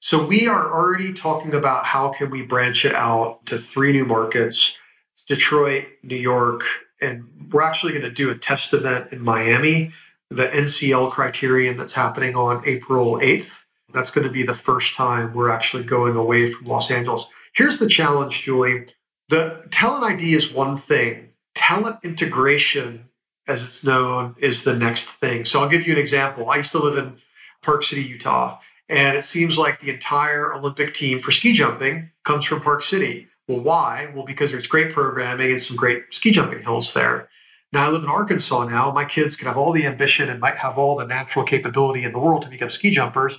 [0.00, 4.04] So we are already talking about how can we branch it out to three new
[4.04, 4.76] markets,
[5.26, 6.64] Detroit, New York,
[7.00, 9.92] and we're actually going to do a test event in Miami,
[10.30, 13.64] the NCL criterium that's happening on April 8th.
[13.92, 17.26] That's going to be the first time we're actually going away from Los Angeles.
[17.54, 18.86] Here's the challenge, Julie.
[19.28, 21.30] The talent ID is one thing.
[21.54, 23.08] Talent integration,
[23.48, 25.44] as it's known, is the next thing.
[25.44, 26.50] So I'll give you an example.
[26.50, 27.16] I used to live in
[27.62, 32.44] Park City, Utah, and it seems like the entire Olympic team for ski jumping comes
[32.44, 33.28] from Park City.
[33.48, 34.10] Well, why?
[34.14, 37.28] Well, because there's great programming and some great ski jumping hills there.
[37.72, 38.90] Now I live in Arkansas now.
[38.90, 42.12] My kids can have all the ambition and might have all the natural capability in
[42.12, 43.38] the world to become ski jumpers,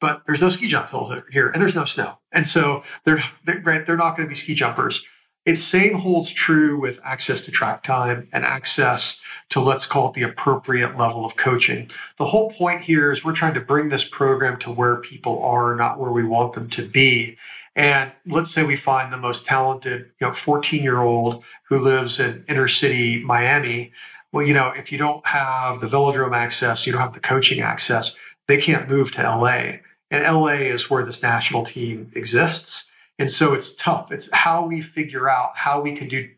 [0.00, 2.18] but there's no ski jump hill here and there's no snow.
[2.32, 5.04] And so they're, they're, they're not going to be ski jumpers.
[5.48, 10.14] It same holds true with access to track time and access to let's call it
[10.14, 11.90] the appropriate level of coaching.
[12.18, 15.74] The whole point here is we're trying to bring this program to where people are,
[15.74, 17.38] not where we want them to be.
[17.78, 22.18] And let's say we find the most talented, you know, 14 year old who lives
[22.18, 23.92] in inner city Miami.
[24.32, 27.60] Well, you know, if you don't have the velodrome access, you don't have the coaching
[27.60, 28.16] access,
[28.48, 29.78] they can't move to LA.
[30.10, 32.90] And LA is where this national team exists.
[33.16, 34.10] And so it's tough.
[34.10, 36.28] It's how we figure out how we can do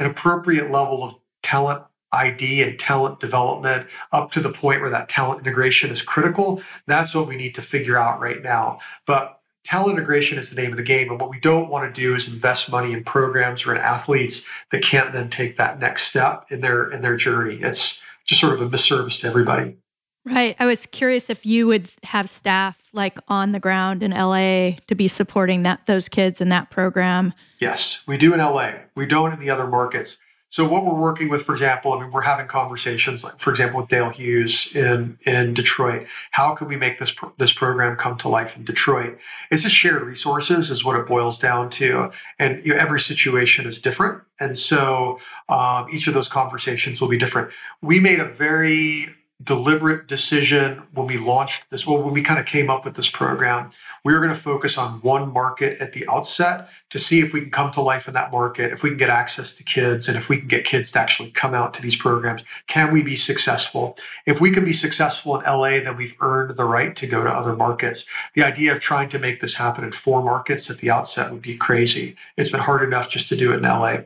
[0.00, 5.08] an appropriate level of talent ID and talent development up to the point where that
[5.08, 6.60] talent integration is critical.
[6.86, 8.80] That's what we need to figure out right now.
[9.06, 9.37] But
[9.68, 11.10] talent integration is the name of the game.
[11.10, 14.46] And what we don't want to do is invest money in programs or in athletes
[14.72, 17.56] that can't then take that next step in their in their journey.
[17.60, 19.76] It's just sort of a misservice to everybody.
[20.24, 20.56] Right.
[20.58, 24.94] I was curious if you would have staff like on the ground in LA to
[24.94, 27.34] be supporting that those kids in that program.
[27.58, 28.72] Yes, we do in LA.
[28.94, 30.16] We don't in the other markets.
[30.50, 33.80] So what we're working with, for example, I mean, we're having conversations, like for example,
[33.80, 36.06] with Dale Hughes in in Detroit.
[36.30, 39.18] How can we make this pro- this program come to life in Detroit?
[39.50, 43.66] It's just shared resources, is what it boils down to, and you know, every situation
[43.66, 45.20] is different, and so
[45.50, 47.50] um, each of those conversations will be different.
[47.82, 49.08] We made a very
[49.42, 53.08] deliberate decision when we launched this, well, when we kind of came up with this
[53.08, 53.70] program,
[54.04, 57.40] we were going to focus on one market at the outset to see if we
[57.42, 60.16] can come to life in that market, if we can get access to kids, and
[60.16, 62.42] if we can get kids to actually come out to these programs.
[62.66, 63.96] Can we be successful?
[64.26, 67.30] If we can be successful in LA, then we've earned the right to go to
[67.30, 68.04] other markets.
[68.34, 71.42] The idea of trying to make this happen in four markets at the outset would
[71.42, 72.16] be crazy.
[72.36, 73.98] It's been hard enough just to do it in LA.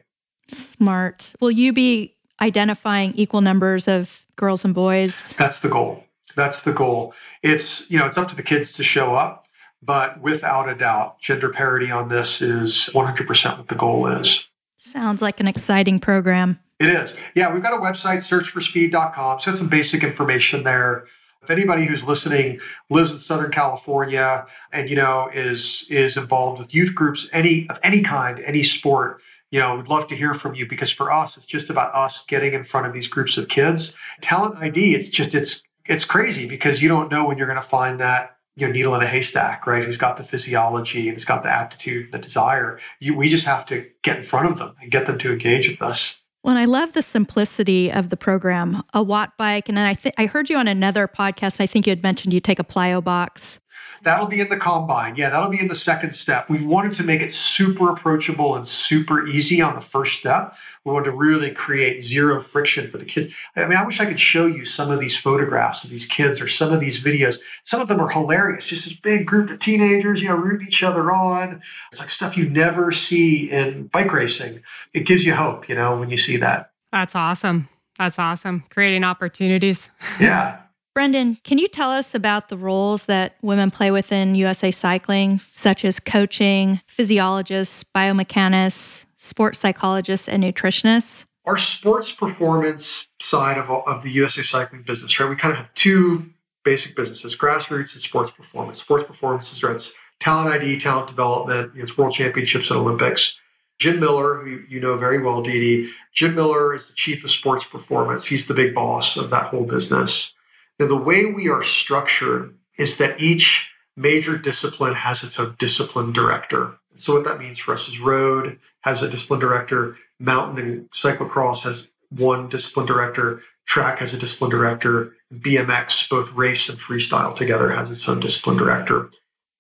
[0.49, 1.35] Smart.
[1.41, 5.35] Will you be identifying equal numbers of girls and boys?
[5.37, 6.05] That's the goal.
[6.35, 7.15] That's the goal.
[7.43, 9.47] It's, you know, it's up to the kids to show up,
[9.83, 14.49] but without a doubt, gender parity on this is 100% what the goal is.
[14.77, 16.59] Sounds like an exciting program.
[16.79, 17.15] It is.
[17.35, 19.41] Yeah, we've got a website, searchforspeed.com.
[19.41, 21.05] So, some basic information there.
[21.43, 22.61] If anybody who's listening
[22.91, 27.79] lives in Southern California and you know is is involved with youth groups, any of
[27.83, 29.21] any kind, any sport,
[29.53, 32.25] you know, we'd love to hear from you because for us, it's just about us
[32.27, 33.95] getting in front of these groups of kids.
[34.23, 37.63] Talent ID, it's just it's it's crazy because you don't know when you're going to
[37.63, 39.85] find that you know needle in a haystack, right?
[39.85, 42.81] Who's got the physiology and has got the aptitude, the desire.
[42.99, 45.69] You, we just have to get in front of them and get them to engage
[45.69, 46.23] with us.
[46.43, 48.83] Well, and I love the simplicity of the program.
[48.95, 51.61] A watt bike, and then I think I heard you on another podcast.
[51.61, 53.61] I think you had mentioned you take a plyo box.
[54.03, 55.17] That'll be in the combine.
[55.17, 56.49] Yeah, that'll be in the second step.
[56.49, 60.57] We wanted to make it super approachable and super easy on the first step.
[60.85, 63.33] We wanted to really create zero friction for the kids.
[63.55, 66.41] I mean, I wish I could show you some of these photographs of these kids
[66.41, 67.39] or some of these videos.
[67.63, 68.67] Some of them are hilarious.
[68.67, 71.63] Just this big group of teenagers, you know, rooting each other on.
[71.93, 74.63] It's like stuff you never see in bike racing.
[74.93, 76.73] It gives you hope, you know, when you see that.
[76.91, 77.69] That's awesome.
[77.99, 78.65] That's awesome.
[78.71, 79.91] Creating opportunities.
[80.21, 80.62] Yeah.
[80.95, 85.87] Brendan, can you tell us about the roles that women play within USA Cycling, such
[85.87, 91.25] as coaching, physiologists, biomechanists, sports psychologists, and nutritionists?
[91.47, 95.31] Our sports performance side of, of the USA Cycling business, right?
[95.31, 96.31] We kind of have two
[96.63, 98.79] basic businesses grassroots and sports performance.
[98.79, 103.39] Sports performance is right, it's talent ID, talent development, it's world championships and Olympics.
[103.79, 107.65] Jim Miller, who you know very well, Dee Jim Miller is the chief of sports
[107.65, 108.27] performance.
[108.27, 110.35] He's the big boss of that whole business.
[110.83, 116.13] Now, the way we are structured is that each major discipline has its own discipline
[116.13, 116.77] director.
[116.97, 121.63] So, what that means for us is road has a discipline director, mountain and cyclocross
[121.63, 127.71] has one discipline director, track has a discipline director, BMX, both race and freestyle together,
[127.71, 129.09] has its own discipline director.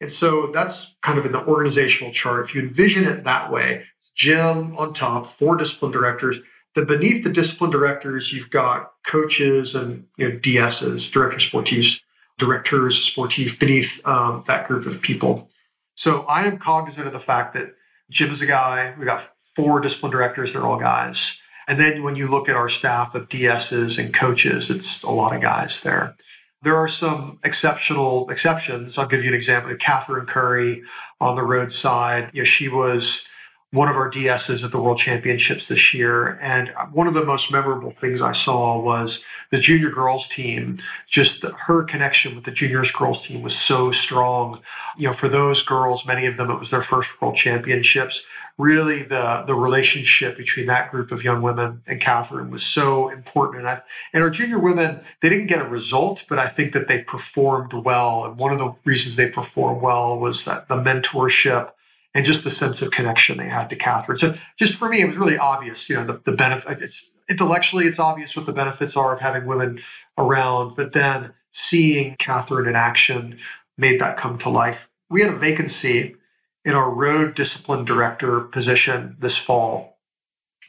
[0.01, 2.45] And so that's kind of in the organizational chart.
[2.45, 3.85] If you envision it that way,
[4.17, 6.41] Jim on top, four discipline directors,
[6.75, 12.01] then beneath the discipline directors, you've got coaches and you know, DSs, directors sportifs,
[12.39, 15.51] directors sportifs beneath um, that group of people.
[15.95, 17.75] So I am cognizant of the fact that
[18.11, 18.95] Jim is a guy.
[18.97, 21.39] We've got four discipline directors; they're all guys.
[21.69, 25.35] And then when you look at our staff of DSs and coaches, it's a lot
[25.35, 26.17] of guys there.
[26.63, 28.97] There are some exceptional exceptions.
[28.97, 29.75] I'll give you an example.
[29.77, 30.83] Catherine Curry
[31.21, 32.31] on the road side.
[32.33, 33.27] You know, she was
[33.73, 36.39] one of our DSs at the World Championships this year.
[36.43, 40.79] And one of the most memorable things I saw was the junior girls team.
[41.09, 44.61] Just the, her connection with the juniors girls team was so strong.
[44.99, 48.23] You know, for those girls, many of them, it was their first World Championships.
[48.59, 53.61] Really, the the relationship between that group of young women and Catherine was so important.
[53.61, 53.81] And I,
[54.13, 57.73] and our junior women, they didn't get a result, but I think that they performed
[57.73, 58.27] well.
[58.27, 61.71] And one of the reasons they performed well was that the mentorship
[62.15, 64.19] and just the sense of connection they had to Catherine.
[64.19, 66.81] So just for me, it was really obvious, you know, the, the benefit.
[66.83, 69.81] It's, intellectually, it's obvious what the benefits are of having women
[70.19, 73.39] around, but then seeing Catherine in action
[73.79, 74.91] made that come to life.
[75.09, 76.17] We had a vacancy
[76.65, 79.99] in our road discipline director position this fall.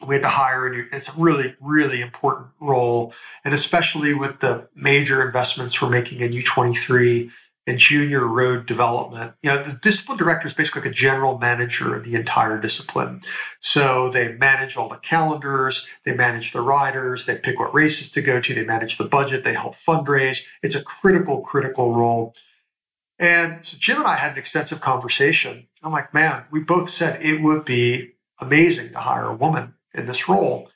[0.06, 3.14] We had to hire a new, it's a really, really important role.
[3.44, 7.30] And especially with the major investments we're making in U23
[7.66, 9.34] and junior road development.
[9.42, 13.22] You know, the discipline director is basically like a general manager of the entire discipline.
[13.60, 18.22] So they manage all the calendars, they manage the riders, they pick what races to
[18.22, 20.42] go to, they manage the budget, they help fundraise.
[20.62, 22.34] It's a critical, critical role.
[23.18, 25.68] And so Jim and I had an extensive conversation.
[25.82, 30.06] I'm like, man, we both said it would be amazing to hire a woman in
[30.06, 30.68] this role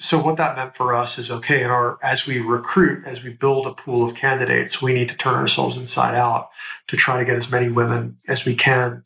[0.00, 3.30] so what that meant for us is okay in our as we recruit as we
[3.30, 6.50] build a pool of candidates we need to turn ourselves inside out
[6.88, 9.04] to try to get as many women as we can.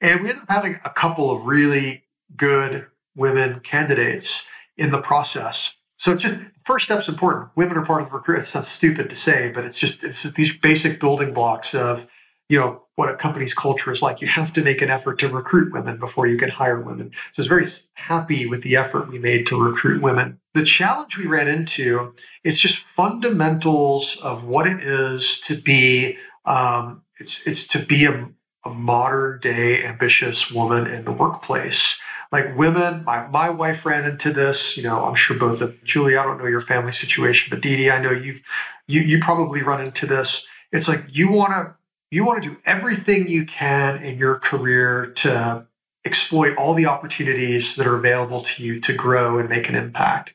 [0.00, 2.04] And we ended up having a couple of really
[2.36, 5.74] good women candidates in the process.
[5.98, 7.50] So it's just first step's important.
[7.54, 8.38] Women are part of the recruit.
[8.38, 12.06] It sounds stupid to say but it's just it's these basic building blocks of
[12.50, 14.20] you know, what a company's culture is like.
[14.20, 17.12] You have to make an effort to recruit women before you can hire women.
[17.32, 20.40] So I was very happy with the effort we made to recruit women.
[20.54, 27.02] The challenge we ran into it's just fundamentals of what it is to be um,
[27.20, 28.28] it's it's to be a,
[28.64, 31.98] a modern day ambitious woman in the workplace
[32.32, 34.76] like women, my, my wife ran into this.
[34.76, 37.90] You know, I'm sure both of Julie, I don't know your family situation, but Dede,
[37.90, 38.40] I know you've
[38.86, 40.46] you you probably run into this.
[40.72, 41.74] It's like you want to
[42.10, 45.66] you want to do everything you can in your career to
[46.04, 50.34] exploit all the opportunities that are available to you to grow and make an impact.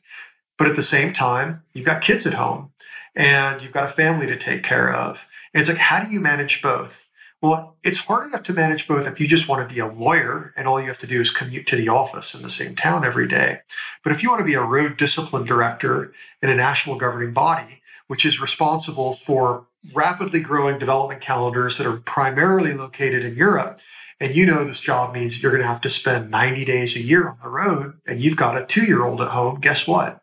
[0.56, 2.72] But at the same time, you've got kids at home
[3.14, 5.26] and you've got a family to take care of.
[5.52, 7.10] And it's like, how do you manage both?
[7.42, 10.54] Well, it's hard enough to manage both if you just want to be a lawyer
[10.56, 13.04] and all you have to do is commute to the office in the same town
[13.04, 13.60] every day.
[14.02, 17.82] But if you want to be a road discipline director in a national governing body,
[18.06, 23.80] which is responsible for rapidly growing development calendars that are primarily located in Europe,
[24.20, 27.00] and you know this job means you're going to have to spend 90 days a
[27.00, 30.20] year on the road, and you've got a two year old at home, guess what?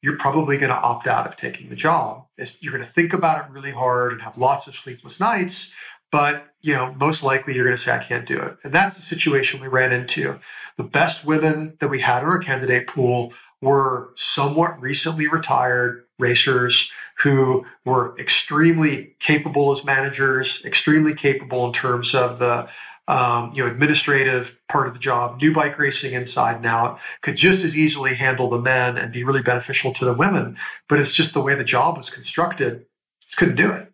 [0.00, 2.26] You're probably going to opt out of taking the job.
[2.60, 5.72] You're going to think about it really hard and have lots of sleepless nights
[6.12, 8.94] but you know most likely you're going to say i can't do it and that's
[8.94, 10.38] the situation we ran into
[10.76, 16.92] the best women that we had in our candidate pool were somewhat recently retired racers
[17.22, 22.68] who were extremely capable as managers extremely capable in terms of the
[23.08, 27.36] um, you know administrative part of the job new bike racing inside and out could
[27.36, 30.56] just as easily handle the men and be really beneficial to the women
[30.88, 32.86] but it's just the way the job was constructed
[33.20, 33.92] just couldn't do it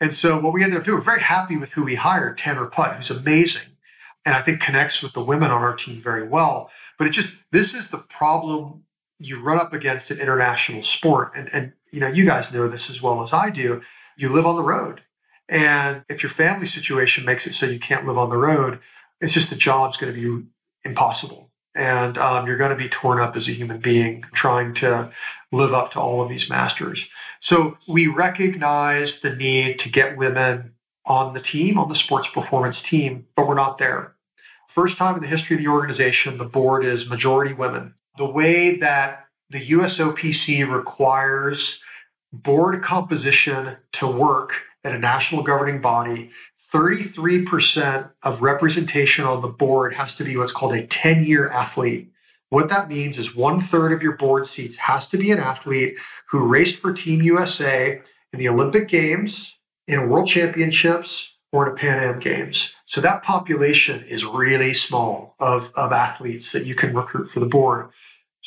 [0.00, 2.66] and so what we ended up doing, we're very happy with who we hired, Tanner
[2.66, 3.62] Putt, who's amazing.
[4.24, 6.70] And I think connects with the women on our team very well.
[6.98, 8.84] But it just, this is the problem
[9.18, 11.32] you run up against in international sport.
[11.34, 13.82] And, and you know, you guys know this as well as I do.
[14.16, 15.02] You live on the road.
[15.48, 18.80] And if your family situation makes it so you can't live on the road,
[19.20, 20.46] it's just the job's going to be
[20.84, 25.10] impossible and um, you're going to be torn up as a human being trying to
[25.52, 27.08] live up to all of these masters.
[27.40, 30.74] So we recognize the need to get women
[31.06, 34.14] on the team, on the sports performance team, but we're not there.
[34.66, 37.94] First time in the history of the organization, the board is majority women.
[38.18, 41.80] The way that the USOPC requires
[42.32, 46.30] board composition to work at a national governing body
[46.72, 52.10] 33% of representation on the board has to be what's called a 10 year athlete.
[52.50, 55.96] What that means is one third of your board seats has to be an athlete
[56.30, 58.00] who raced for Team USA
[58.32, 62.74] in the Olympic Games, in World Championships, or in a Pan Am Games.
[62.84, 67.46] So that population is really small of, of athletes that you can recruit for the
[67.46, 67.90] board.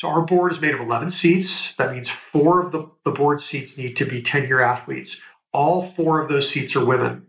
[0.02, 1.76] So our board is made of 11 seats.
[1.76, 5.22] That means four of the, the board seats need to be 10 year athletes.
[5.54, 7.28] All four of those seats are women.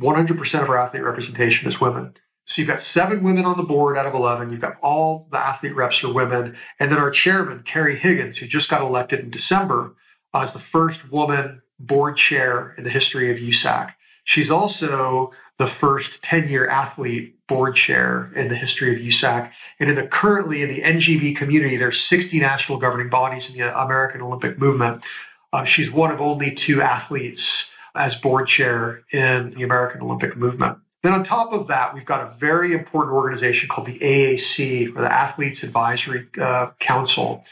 [0.00, 2.14] 100% of our athlete representation is women.
[2.44, 4.50] So you've got seven women on the board out of 11.
[4.50, 6.56] You've got all the athlete reps are women.
[6.80, 9.94] And then our chairman, Kerry Higgins, who just got elected in December,
[10.34, 13.94] uh, is the first woman board chair in the history of USAC.
[14.24, 19.50] She's also the first 10 year athlete board chair in the history of USAC.
[19.80, 23.80] And in the currently in the NGB community, there's 60 national governing bodies in the
[23.80, 25.04] American Olympic movement.
[25.52, 30.78] Uh, she's one of only two athletes as board chair in the American Olympic movement.
[31.02, 35.00] Then, on top of that, we've got a very important organization called the AAC, or
[35.00, 37.44] the Athletes Advisory uh, Council.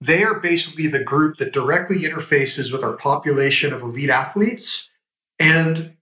[0.00, 4.88] They are basically the group that directly interfaces with our population of elite athletes
[5.38, 5.96] and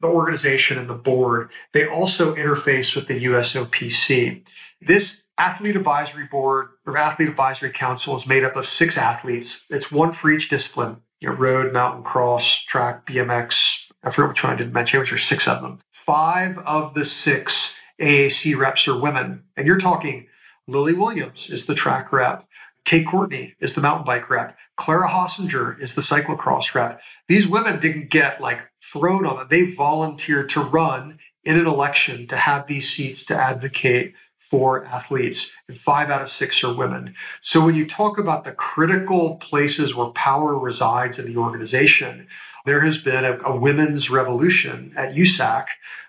[0.00, 1.50] the organization and the board.
[1.72, 4.46] They also interface with the USOPC.
[4.80, 9.64] This athlete advisory board or athlete advisory council is made up of six athletes.
[9.70, 13.90] It's one for each discipline you know, road, mountain, cross, track, BMX.
[14.02, 15.80] I forget which one I didn't mention, which are six of them.
[15.92, 19.44] Five of the six AAC reps are women.
[19.56, 20.26] And you're talking
[20.66, 22.46] Lily Williams is the track rep.
[22.84, 24.56] Kate Courtney is the mountain bike rep.
[24.76, 27.00] Clara Honsinger is the cyclocross rep.
[27.28, 29.46] These women didn't get like thrown on them.
[29.50, 35.52] They volunteered to run in an election to have these seats to advocate for athletes,
[35.68, 37.14] and five out of six are women.
[37.40, 42.26] So when you talk about the critical places where power resides in the organization,
[42.66, 45.66] there has been a, a women's revolution at USAC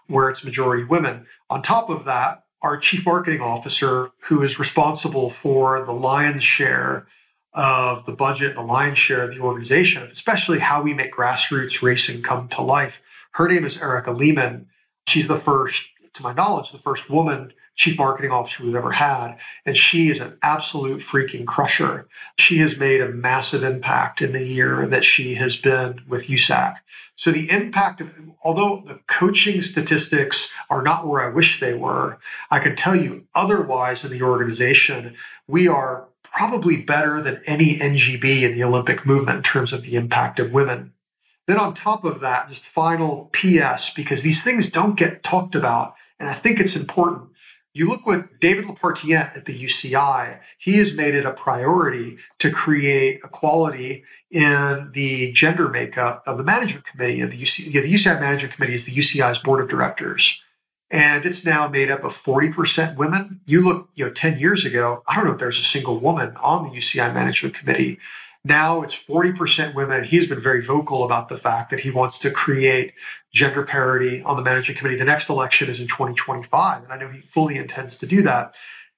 [0.07, 1.27] where it's majority women.
[1.51, 7.07] On top of that, our chief marketing officer, who is responsible for the lion's share
[7.53, 12.21] of the budget, the lion's share of the organization, especially how we make grassroots racing
[12.21, 13.01] come to life.
[13.31, 14.67] Her name is Erica Lehman.
[15.07, 19.37] She's the first, to my knowledge, the first woman chief marketing officer we've ever had.
[19.65, 22.07] And she is an absolute freaking crusher.
[22.37, 26.75] She has made a massive impact in the year that she has been with USAC.
[27.15, 32.19] So the impact of, although the coaching statistics are not where I wish they were.
[32.49, 35.15] I can tell you otherwise in the organization,
[35.47, 39.95] we are probably better than any NGB in the Olympic movement in terms of the
[39.95, 40.93] impact of women.
[41.47, 45.95] Then, on top of that, just final PS, because these things don't get talked about.
[46.19, 47.29] And I think it's important.
[47.73, 52.51] You look what David Lappartient at the UCI, he has made it a priority to
[52.51, 57.71] create equality in the gender makeup of the management committee of the UCI.
[57.71, 60.41] The UCI management committee is the UCI's board of directors.
[60.91, 63.39] And it's now made up of 40% women.
[63.45, 66.35] You look, you know, 10 years ago, I don't know if there's a single woman
[66.35, 67.97] on the UCI management committee.
[68.43, 72.17] Now it's 40% women, and he's been very vocal about the fact that he wants
[72.19, 72.93] to create
[73.31, 74.97] gender parity on the management committee.
[74.97, 78.55] The next election is in 2025, and I know he fully intends to do that.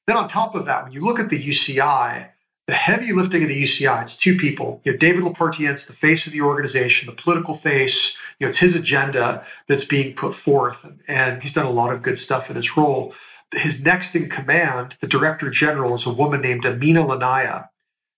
[0.07, 2.29] Then, on top of that, when you look at the UCI,
[2.65, 4.79] the heavy lifting of the UCI, it's two people.
[4.83, 8.15] You have David Lappartient's the face of the organization, the political face.
[8.39, 12.01] You know, it's his agenda that's being put forth, and he's done a lot of
[12.01, 13.13] good stuff in his role.
[13.53, 17.67] His next in command, the director general, is a woman named Amina Lanaya.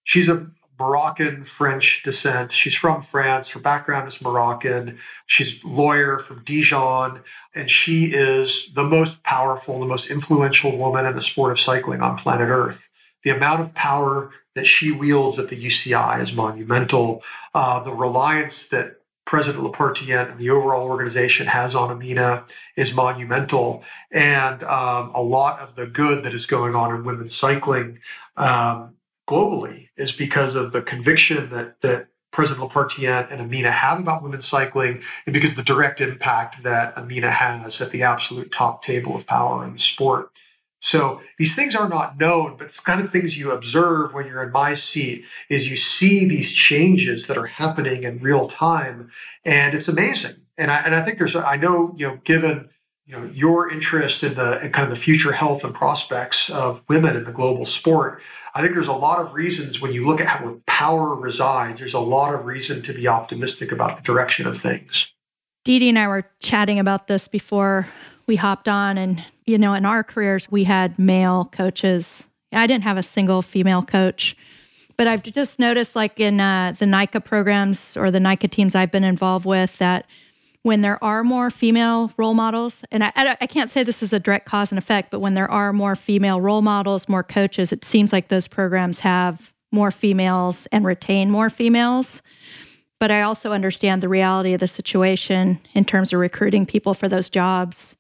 [0.04, 0.48] She's a
[0.80, 2.52] Moroccan French descent.
[2.52, 3.50] She's from France.
[3.50, 5.00] Her background is Moroccan.
[5.26, 7.22] She's a lawyer from Dijon,
[7.56, 12.02] and she is the most powerful, the most influential woman in the sport of cycling
[12.02, 12.90] on planet Earth.
[13.26, 17.24] The amount of power that she wields at the UCI is monumental.
[17.54, 22.46] Uh, the reliance that President Lappartient and the overall organization has on Amina
[22.78, 23.84] is monumental.
[24.12, 28.00] And um, a lot of the good that is going on in women's cycling
[28.38, 28.94] um,
[29.28, 34.46] globally is because of the conviction that that President Lappartient and Amina have about women's
[34.46, 39.16] cycling, and because of the direct impact that Amina has at the absolute top table
[39.16, 40.32] of power in the sport.
[40.86, 44.44] So these things are not known, but it's kind of things you observe when you're
[44.44, 49.10] in my seat is you see these changes that are happening in real time,
[49.44, 50.36] and it's amazing.
[50.58, 52.70] And I and I think there's I know you know given
[53.08, 56.84] you know your interest in the in kind of the future health and prospects of
[56.88, 58.20] women in the global sport
[58.56, 61.94] i think there's a lot of reasons when you look at how power resides there's
[61.94, 65.12] a lot of reason to be optimistic about the direction of things
[65.66, 67.88] Dede and I were chatting about this before
[68.28, 69.00] we hopped on.
[69.00, 72.28] And, you know, in our careers, we had male coaches.
[72.52, 74.36] I didn't have a single female coach.
[74.98, 78.92] But I've just noticed, like in uh, the NICA programs or the NICA teams I've
[78.92, 80.06] been involved with, that
[80.64, 84.20] when there are more female role models, and I, I, can't say this is a
[84.20, 87.86] direct cause and effect, but when there are more female role models, more coaches, it
[87.86, 92.24] seems like those programs have more females and retain more females.
[93.00, 97.08] But I also understand the reality of the situation in terms of recruiting people for
[97.08, 97.95] those jobs.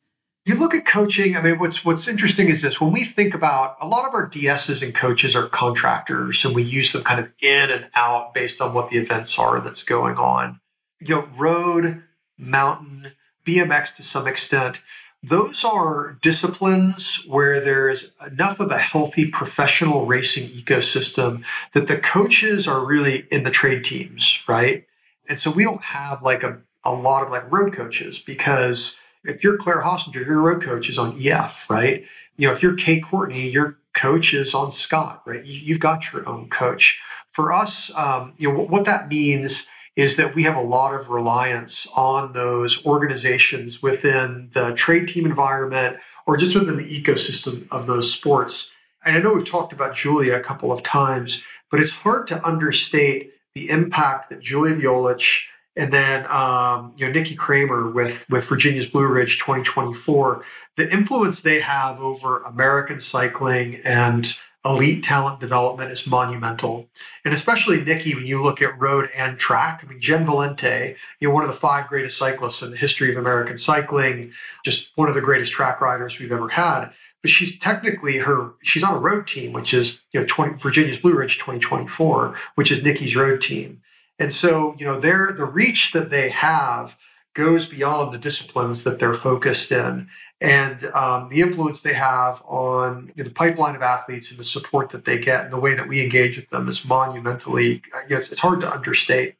[0.46, 1.36] You look at coaching.
[1.36, 4.30] I mean, what's what's interesting is this: when we think about a lot of our
[4.30, 8.62] DSs and coaches are contractors, and we use them kind of in and out based
[8.62, 10.60] on what the events are that's going on.
[11.00, 12.04] You know, road
[12.38, 13.14] mountain,
[13.46, 14.82] BMX to some extent,
[15.24, 21.43] those are disciplines where there is enough of a healthy professional racing ecosystem
[21.74, 24.86] that the coaches are really in the trade teams, right?
[25.28, 29.43] And so we don't have like a, a lot of like road coaches because if
[29.43, 32.05] you're Claire Honsinger, your road coach is on EF, right?
[32.38, 35.43] You know, if you're Kate Courtney, your coach is on Scott, right?
[35.43, 37.01] You, have got your own coach.
[37.30, 41.09] For us, um, you know, what that means is that we have a lot of
[41.09, 47.88] reliance on those organizations within the trade team environment or just within the ecosystem of
[47.88, 48.71] those sports.
[49.05, 52.45] And I know we've talked about Julia a couple of times, but it's hard to
[52.45, 55.45] understate the impact that Julia Violich
[55.76, 60.43] and then um, you know Nikki Cranmer with with Virginia's Blue Ridge 2024,
[60.78, 66.89] the influence they have over American cycling and elite talent development is monumental.
[67.23, 71.28] And especially Nikki, when you look at road and track, I mean, Jen Valente, you
[71.28, 74.32] know, one of the five greatest cyclists in the history of American cycling,
[74.63, 76.89] just one of the greatest track riders we've ever had.
[77.21, 80.97] But she's technically her, she's on a road team, which is, you know, 20, Virginia's
[80.97, 83.82] Blue Ridge 2024, which is Nikki's road team.
[84.20, 86.97] And so, you know, their, the reach that they have
[87.34, 90.07] goes beyond the disciplines that they're focused in
[90.41, 94.43] and um, the influence they have on you know, the pipeline of athletes and the
[94.43, 98.09] support that they get and the way that we engage with them is monumentally, you
[98.09, 99.36] know, it's, it's hard to understate.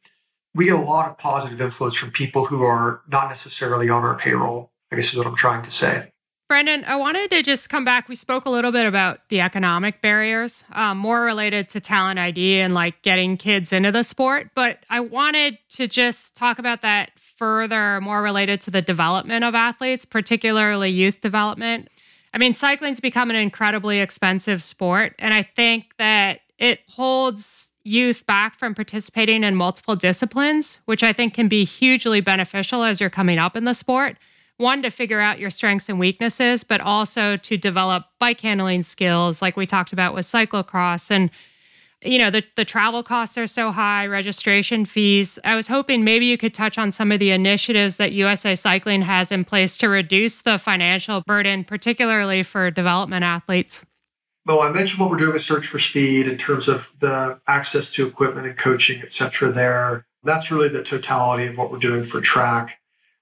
[0.54, 4.16] We get a lot of positive influence from people who are not necessarily on our
[4.16, 6.12] payroll, I guess is what I'm trying to say.
[6.48, 8.08] Brendan, I wanted to just come back.
[8.08, 12.60] We spoke a little bit about the economic barriers, um, more related to talent ID
[12.60, 14.50] and like getting kids into the sport.
[14.54, 19.56] But I wanted to just talk about that further, more related to the development of
[19.56, 21.88] athletes, particularly youth development.
[22.32, 25.14] I mean, cycling's become an incredibly expensive sport.
[25.18, 31.12] And I think that it holds youth back from participating in multiple disciplines, which I
[31.12, 34.16] think can be hugely beneficial as you're coming up in the sport.
[34.58, 39.42] One to figure out your strengths and weaknesses, but also to develop bike handling skills,
[39.42, 41.10] like we talked about with cyclocross.
[41.10, 41.30] And
[42.02, 45.38] you know the, the travel costs are so high registration fees.
[45.44, 49.02] I was hoping maybe you could touch on some of the initiatives that usa cycling
[49.02, 53.86] has in place to reduce the financial burden particularly for development athletes.
[54.44, 57.90] Well i mentioned what we're doing with search for speed in terms of the access
[57.94, 60.06] to equipment and coaching et cetera there.
[60.22, 62.78] That's really the totality of what we're doing for track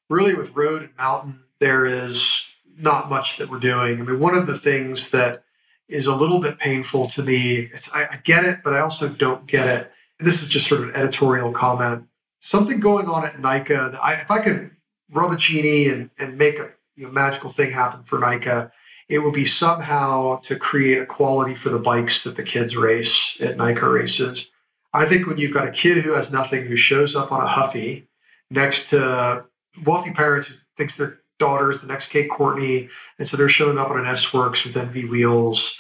[0.09, 2.47] really with road and mountain there is
[2.77, 5.45] not much that we're doing i mean one of the things that
[5.89, 7.71] is a little bit painful to me.
[7.73, 9.93] It's, I, I get it, but I also don't get it.
[10.19, 12.07] And this is just sort of an editorial comment.
[12.41, 14.71] Something going on at NICA that I, if I could
[15.11, 18.71] rub a genie and, and make a you know, magical thing happen for NICA,
[19.09, 23.59] it would be somehow to create equality for the bikes that the kids race at
[23.59, 24.51] NICA races.
[24.93, 27.49] I think when you've got a kid who has nothing who shows up on a
[27.49, 28.09] Huffy
[28.51, 29.45] next to
[29.85, 32.89] wealthy parents who thinks their daughter is the next Kate Courtney.
[33.19, 35.79] And so they're showing up on an S Works with ENVE wheels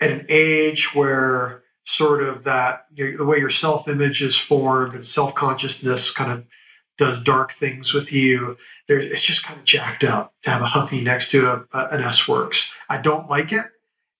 [0.00, 4.36] at an age where sort of that, you know, the way your self image is
[4.36, 6.44] formed and self consciousness kind of
[6.98, 8.56] does dark things with you.
[8.88, 11.88] There, it's just kind of jacked up to have a Huffy next to a, a,
[11.92, 12.72] an S Works.
[12.88, 13.66] I don't like it.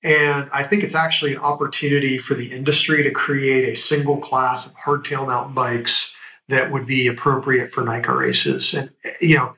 [0.03, 4.65] And I think it's actually an opportunity for the industry to create a single class
[4.65, 6.15] of hardtail mountain bikes
[6.49, 8.75] that would be appropriate for NICA races.
[8.75, 8.91] And,
[9.21, 9.55] you know,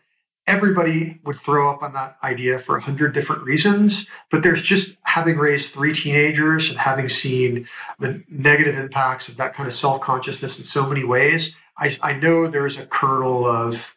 [0.46, 4.96] everybody would throw up on that idea for a hundred different reasons, but there's just
[5.02, 7.68] having raised three teenagers and having seen
[8.00, 12.48] the negative impacts of that kind of self-consciousness in so many ways, I, I know
[12.48, 13.94] there's a kernel of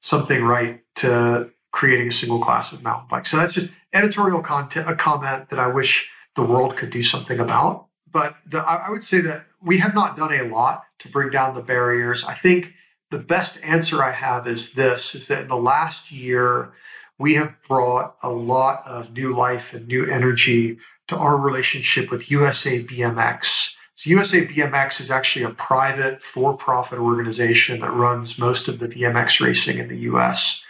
[0.00, 3.30] something right to creating a single class of mountain bikes.
[3.30, 7.38] So that's just editorial content, a comment that I wish the world could do something
[7.38, 7.85] about.
[8.16, 11.54] But the, I would say that we have not done a lot to bring down
[11.54, 12.24] the barriers.
[12.24, 12.72] I think
[13.10, 16.72] the best answer I have is this is that in the last year,
[17.18, 22.30] we have brought a lot of new life and new energy to our relationship with
[22.30, 23.74] USA BMX.
[23.96, 29.44] So USA BMX is actually a private for-profit organization that runs most of the BMX
[29.44, 30.62] racing in the US.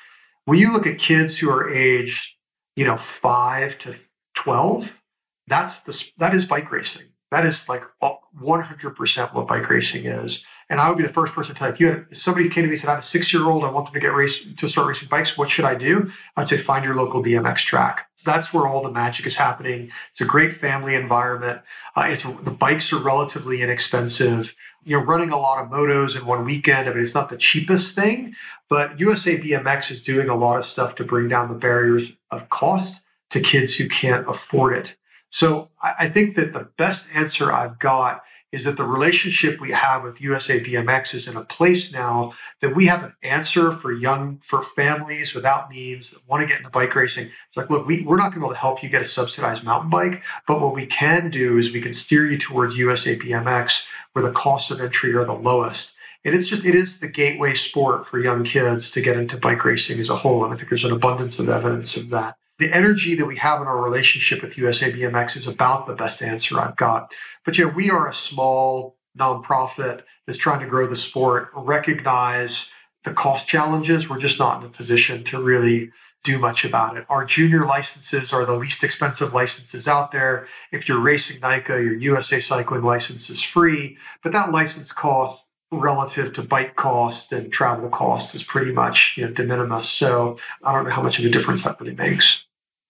[0.46, 2.34] When you look at kids who are aged,
[2.74, 3.94] you know, 5 to
[4.34, 5.00] 12,
[5.46, 7.06] that's the that is bike racing.
[7.36, 10.42] That is like 100% what bike racing is.
[10.70, 12.62] And I would be the first person to tell if you had if somebody came
[12.62, 14.14] to me and said, I have a six year old, I want them to get
[14.14, 16.10] race to start racing bikes, what should I do?
[16.34, 18.08] I'd say find your local BMX track.
[18.24, 19.90] That's where all the magic is happening.
[20.12, 21.60] It's a great family environment.
[21.94, 24.56] Uh, it's the bikes are relatively inexpensive.
[24.82, 26.88] You're running a lot of motos in one weekend.
[26.88, 28.34] I mean, it's not the cheapest thing,
[28.70, 32.48] but USA BMX is doing a lot of stuff to bring down the barriers of
[32.48, 34.96] cost to kids who can't afford it.
[35.36, 38.22] So I think that the best answer I've got
[38.52, 42.32] is that the relationship we have with USA BMX is in a place now
[42.62, 46.56] that we have an answer for young, for families without means that want to get
[46.56, 47.28] into bike racing.
[47.48, 49.04] It's like, look, we, we're not going to be able to help you get a
[49.04, 53.14] subsidized mountain bike, but what we can do is we can steer you towards USA
[53.14, 55.92] BMX where the costs of entry are the lowest.
[56.24, 59.62] And it's just, it is the gateway sport for young kids to get into bike
[59.66, 60.44] racing as a whole.
[60.44, 63.60] And I think there's an abundance of evidence of that the energy that we have
[63.60, 67.12] in our relationship with USA BMX is about the best answer I've got.
[67.44, 72.70] But yeah, we are a small nonprofit that's trying to grow the sport, recognize
[73.04, 74.08] the cost challenges.
[74.08, 75.90] We're just not in a position to really
[76.24, 77.06] do much about it.
[77.08, 80.48] Our junior licenses are the least expensive licenses out there.
[80.72, 86.32] If you're racing NICA, your USA cycling license is free, but that license cost relative
[86.32, 89.88] to bike cost and travel cost is pretty much you know, de minimis.
[89.88, 92.45] So I don't know how much of a difference that really makes.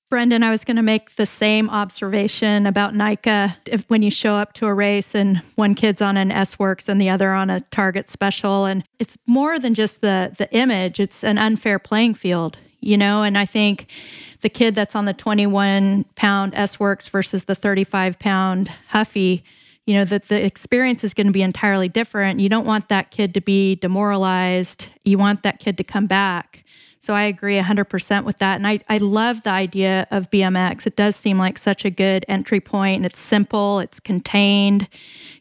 [0.09, 3.57] Brendan, I was going to make the same observation about NICA.
[3.67, 6.89] If, when you show up to a race and one kid's on an S Works
[6.89, 11.01] and the other on a Target Special, and it's more than just the the image;
[11.01, 13.25] it's an unfair playing field, you know.
[13.25, 13.89] And I think
[14.43, 19.43] the kid that's on the 21 pound S Works versus the 35 pound Huffy,
[19.87, 22.39] you know, that the experience is going to be entirely different.
[22.39, 24.87] You don't want that kid to be demoralized.
[25.05, 26.63] You want that kid to come back.
[27.07, 28.57] So I agree 100% with that.
[28.57, 30.89] And I, I love the idea of BMX.
[30.89, 34.89] It does seem like such a good entry point it's simple, it's contained.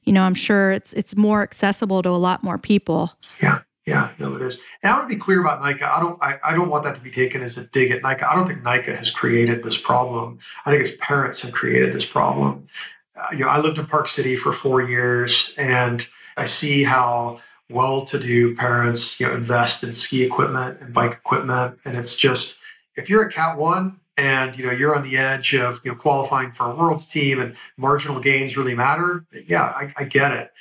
[0.03, 3.13] You know, I'm sure it's it's more accessible to a lot more people.
[3.41, 3.61] Yeah.
[3.87, 4.59] Yeah, no, it is.
[4.83, 5.91] And I want to be clear about NICA.
[5.91, 8.31] I don't I, I don't want that to be taken as a dig at NICA.
[8.31, 10.37] I don't think NICA has created this problem.
[10.67, 12.67] I think its parents have created this problem.
[13.15, 16.07] Uh, you know, I lived in Park City for four years and
[16.37, 17.39] I see how
[17.69, 22.57] well-to-do parents, you know, invest in ski equipment and bike equipment, and it's just
[22.95, 25.97] if you're a Cat One and you know you're on the edge of you know
[25.97, 30.51] qualifying for a world's team and marginal gains really matter, yeah, I, I get it.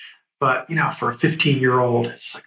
[0.41, 2.45] But you know, for a 15 year old, it's like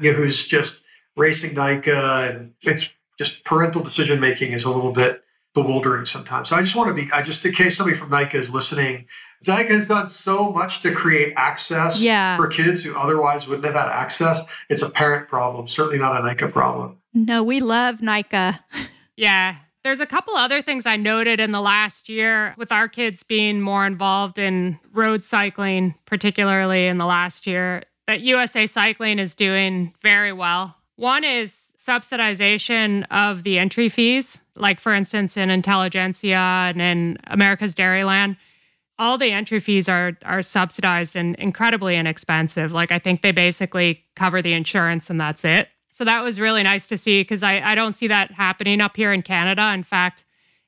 [0.00, 0.80] you know, who's just
[1.16, 5.22] racing NICA and it's just parental decision making is a little bit
[5.54, 6.50] bewildering sometimes.
[6.50, 9.06] So I just want to be, I just in case somebody from NICA is listening,
[9.46, 12.36] NICA has done so much to create access yeah.
[12.36, 14.40] for kids who otherwise wouldn't have had access.
[14.68, 16.98] It's a parent problem, certainly not a NICA problem.
[17.14, 18.64] No, we love NICA.
[19.18, 19.56] Yeah.
[19.82, 23.62] There's a couple other things I noted in the last year with our kids being
[23.62, 29.94] more involved in road cycling, particularly in the last year, that USA Cycling is doing
[30.02, 30.76] very well.
[30.96, 37.74] One is subsidization of the entry fees, like for instance in Intelligentsia and in America's
[37.74, 38.36] Dairyland.
[38.98, 42.72] All the entry fees are are subsidized and incredibly inexpensive.
[42.72, 45.68] Like I think they basically cover the insurance and that's it.
[45.90, 48.96] So that was really nice to see because I, I don't see that happening up
[48.96, 49.72] here in Canada.
[49.72, 50.24] In fact,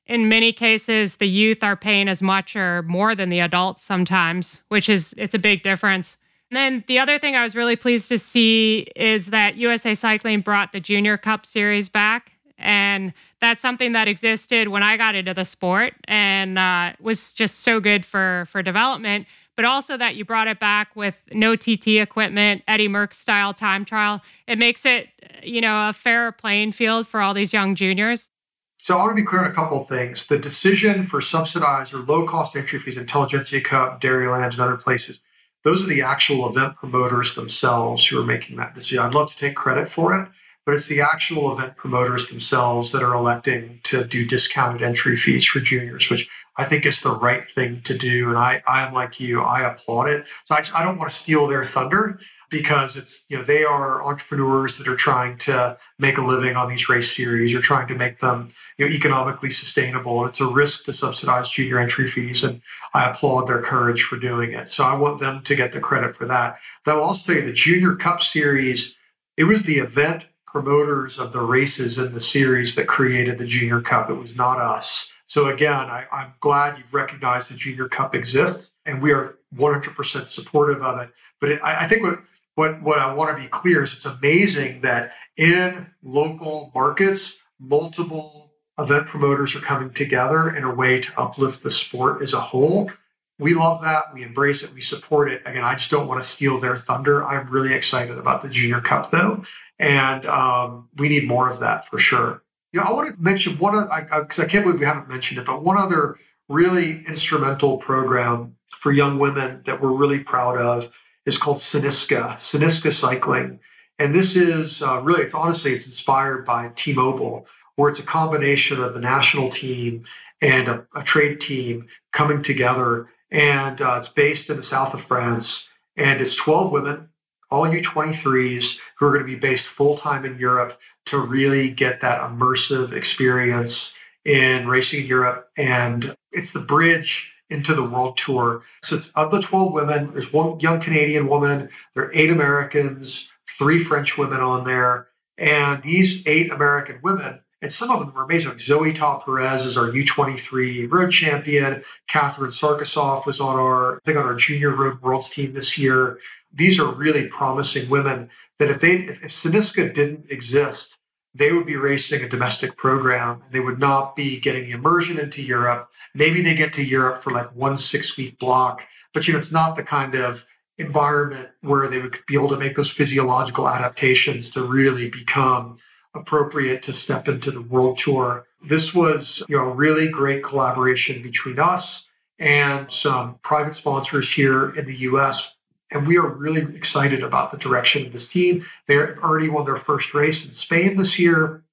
[0.07, 4.63] in many cases, the youth are paying as much or more than the adults sometimes,
[4.69, 6.17] which is it's a big difference.
[6.49, 10.41] And then the other thing I was really pleased to see is that USA Cycling
[10.41, 12.33] brought the Junior Cup series back.
[12.59, 17.61] And that's something that existed when I got into the sport and uh, was just
[17.61, 19.27] so good for for development
[19.59, 23.83] but also that you brought it back with no TT equipment, Eddie Merckx style time
[23.83, 24.21] trial.
[24.47, 25.09] It makes it,
[25.43, 28.29] you know, a fair playing field for all these young juniors.
[28.77, 30.27] So I want to be clear on a couple of things.
[30.27, 35.19] The decision for subsidized or low cost entry fees, Intelligentsia Cup, Dairyland, and other places,
[35.65, 38.99] those are the actual event promoters themselves who are making that decision.
[38.99, 40.29] I'd love to take credit for it,
[40.69, 45.43] but it's the actual event promoters themselves that are electing to do discounted entry fees
[45.43, 48.29] for juniors, which I think is the right thing to do.
[48.29, 50.27] And I, I am like you, I applaud it.
[50.45, 52.19] So I, I don't want to steal their thunder
[52.51, 56.69] because it's, you know, they are entrepreneurs that are trying to make a living on
[56.69, 60.19] these race series or trying to make them, you know, economically sustainable.
[60.19, 62.43] And it's a risk to subsidize junior entry fees.
[62.43, 62.61] And
[62.93, 64.69] I applaud their courage for doing it.
[64.69, 66.59] So I want them to get the credit for that.
[66.85, 68.95] I will also tell you the Junior Cup Series,
[69.35, 73.81] it was the event promoters of the races in the series that created the Junior
[73.81, 74.09] Cup.
[74.09, 75.11] It was not us.
[75.27, 80.25] So again, I, am glad you've recognized the Junior Cup exists, and we are 100%
[80.25, 81.11] supportive of it.
[81.39, 82.19] But it, I, I think what
[82.55, 88.51] what what I want to be clear is it's amazing that in local markets, multiple
[88.79, 92.91] event promoters are coming together in a way to uplift the sport as a whole.
[93.37, 94.13] We love that.
[94.13, 94.73] We embrace it.
[94.73, 95.41] We support it.
[95.45, 97.23] Again, I just don't want to steal their thunder.
[97.23, 99.43] I'm really excited about the Junior Cup, though.
[99.79, 102.43] And um, we need more of that for sure.
[102.73, 105.09] You know, I want to mention one because I, I, I can't believe we haven't
[105.09, 106.17] mentioned it, but one other
[106.49, 110.91] really instrumental program for young women that we're really proud of
[111.25, 113.59] is called Cynisca, Cynisca Cycling.
[113.97, 118.81] And this is uh, really, it's honestly, it's inspired by T-Mobile, where it's a combination
[118.81, 120.05] of the national team
[120.41, 123.09] and a, a trade team coming together.
[123.31, 125.69] And uh, it's based in the south of France.
[125.95, 127.09] And it's 12 women
[127.51, 132.01] all U23s who are going to be based full time in Europe to really get
[132.01, 133.95] that immersive experience
[134.25, 135.49] in racing in Europe.
[135.57, 138.63] And it's the bridge into the world tour.
[138.83, 143.31] So it's of the 12 women, there's one young Canadian woman, there are eight Americans,
[143.47, 145.07] three French women on there.
[145.37, 148.51] And these eight American women, and some of them are amazing.
[148.51, 151.83] Like Zoe Ta Perez is our U23 road champion.
[152.07, 156.19] Catherine Sarkisov was on our, I think, on our junior road worlds team this year
[156.51, 160.97] these are really promising women that if they if, if Cynisca didn't exist,
[161.33, 163.43] they would be racing a domestic program.
[163.51, 165.89] They would not be getting immersion into Europe.
[166.13, 169.51] Maybe they get to Europe for like one six week block, but you know it's
[169.51, 170.45] not the kind of
[170.77, 175.77] environment where they would be able to make those physiological adaptations to really become
[176.15, 178.45] appropriate to step into the world tour.
[178.67, 182.07] This was you know a really great collaboration between us
[182.39, 185.55] and some private sponsors here in the US
[185.91, 188.65] and we are really excited about the direction of this team.
[188.87, 191.63] They've already won their first race in Spain this year.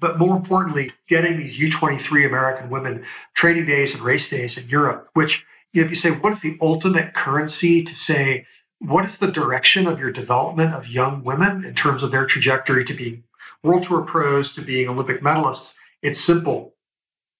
[0.00, 3.04] But more importantly, getting these U23 American women
[3.34, 7.14] training days and race days in Europe, which if you say, what is the ultimate
[7.14, 8.46] currency to say,
[8.78, 12.84] what is the direction of your development of young women in terms of their trajectory
[12.84, 13.22] to being
[13.62, 15.74] World Tour pros, to being Olympic medalists?
[16.02, 16.74] It's simple.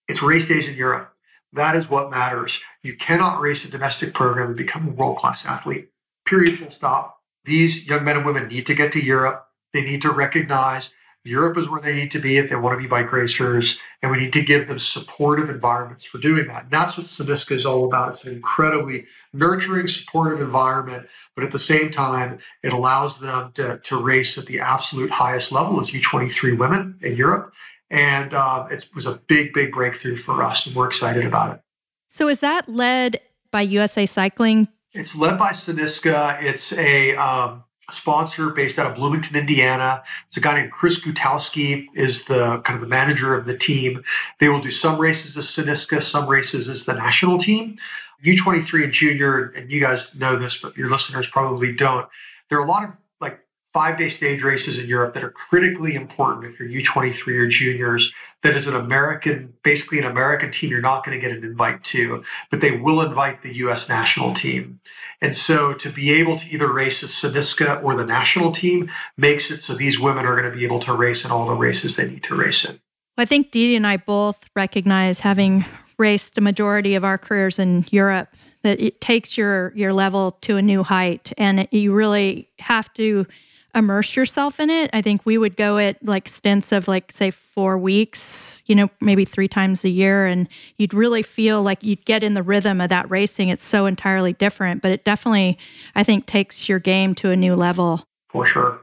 [0.07, 1.13] It's race days in Europe.
[1.53, 2.61] That is what matters.
[2.83, 5.92] You cannot race a domestic program and become a world class athlete
[6.25, 7.19] period, full stop.
[7.45, 9.47] These young men and women need to get to Europe.
[9.73, 10.91] They need to recognize
[11.25, 14.11] Europe is where they need to be if they want to be bike racers, and
[14.11, 16.65] we need to give them supportive environments for doing that.
[16.65, 18.11] And that's what Cynisca is all about.
[18.11, 23.79] It's an incredibly nurturing, supportive environment, but at the same time, it allows them to,
[23.79, 27.53] to race at the absolute highest level as U23 women in Europe.
[27.89, 31.61] And uh, it was a big, big breakthrough for us, and we're excited about it.
[32.09, 33.21] So, is that led
[33.53, 36.43] by USA Cycling it's led by Cynisca.
[36.43, 40.03] It's a um, sponsor based out of Bloomington, Indiana.
[40.27, 44.05] It's a guy named Chris Gutowski is the kind of the manager of the team.
[44.39, 47.77] They will do some races as Cynisca, some races as the national team.
[48.25, 52.09] U23 and junior, and you guys know this, but your listeners probably don't.
[52.49, 52.91] There are a lot of
[53.21, 53.41] like
[53.73, 58.13] five day stage races in Europe that are critically important if you're U23 or juniors.
[58.43, 61.85] That is an American, basically an American team you're not going to get an invite
[61.85, 64.81] to, but they will invite the US national team.
[65.21, 69.51] And so to be able to either race as Cynisca or the national team makes
[69.51, 71.97] it so these women are going to be able to race in all the races
[71.97, 72.81] they need to race in.
[73.17, 75.65] I think Dee and I both recognize having
[75.99, 78.29] raced a majority of our careers in Europe
[78.63, 83.27] that it takes your your level to a new height and you really have to
[83.75, 84.91] immerse yourself in it.
[84.93, 88.91] I think we would go at like stints of like say 4 weeks, you know,
[89.01, 92.81] maybe 3 times a year and you'd really feel like you'd get in the rhythm
[92.81, 93.49] of that racing.
[93.49, 95.59] It's so entirely different, but it definitely
[95.95, 98.05] I think takes your game to a new level.
[98.29, 98.81] For sure.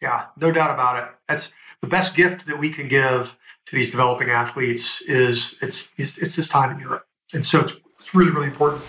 [0.00, 1.08] Yeah, no doubt about it.
[1.26, 3.36] That's the best gift that we can give
[3.66, 7.04] to these developing athletes is it's it's, it's this time in Europe,
[7.34, 8.82] and so it's, it's really really important.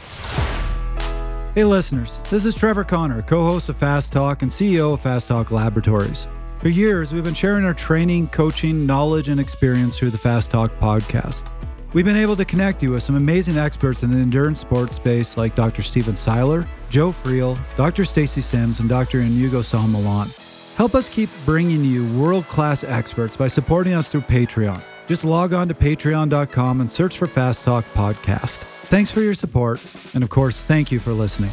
[1.55, 5.49] Hey listeners, this is Trevor Connor, co-host of Fast Talk and CEO of Fast Talk
[5.49, 6.27] Laboratories.
[6.59, 10.71] For years, we've been sharing our training, coaching, knowledge, and experience through the Fast Talk
[10.80, 11.45] podcast.
[11.93, 15.38] We've been able to connect you with some amazing experts in the endurance sports space
[15.38, 15.81] like Dr.
[15.81, 18.05] Stephen Seiler, Joe Friel, Dr.
[18.05, 19.19] Stacy Sims, and Dr.
[19.19, 20.76] Iñigo San Millán.
[20.76, 24.81] Help us keep bringing you world class experts by supporting us through Patreon.
[25.07, 28.61] Just log on to patreon.com and search for Fast Talk Podcast.
[28.90, 29.86] Thanks for your support,
[30.16, 31.52] and of course, thank you for listening.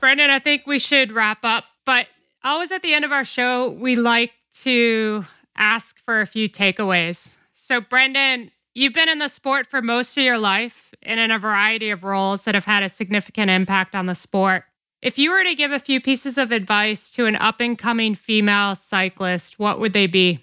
[0.00, 2.06] Brendan, I think we should wrap up, but
[2.42, 4.32] always at the end of our show, we like
[4.62, 7.36] to ask for a few takeaways.
[7.52, 11.38] So, Brendan, you've been in the sport for most of your life and in a
[11.38, 14.64] variety of roles that have had a significant impact on the sport.
[15.02, 18.14] If you were to give a few pieces of advice to an up and coming
[18.14, 20.42] female cyclist, what would they be?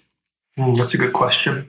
[0.56, 1.68] Mm, that's a good question.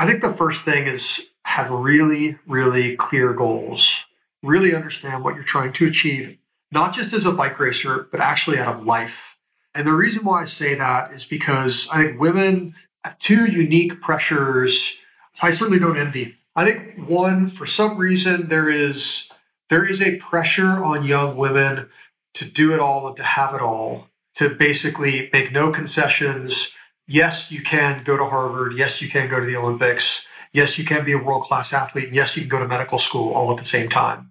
[0.00, 4.04] I think the first thing is have really, really clear goals.
[4.42, 6.38] Really understand what you're trying to achieve,
[6.72, 9.36] not just as a bike racer, but actually out of life.
[9.74, 12.74] And the reason why I say that is because I think women
[13.04, 14.96] have two unique pressures
[15.42, 16.36] I certainly don't envy.
[16.56, 19.30] I think one, for some reason, there is
[19.68, 21.90] there is a pressure on young women
[22.34, 26.72] to do it all and to have it all, to basically make no concessions.
[27.10, 28.74] Yes, you can go to Harvard.
[28.74, 30.28] Yes, you can go to the Olympics.
[30.52, 32.04] Yes, you can be a world class athlete.
[32.04, 34.30] And yes, you can go to medical school all at the same time.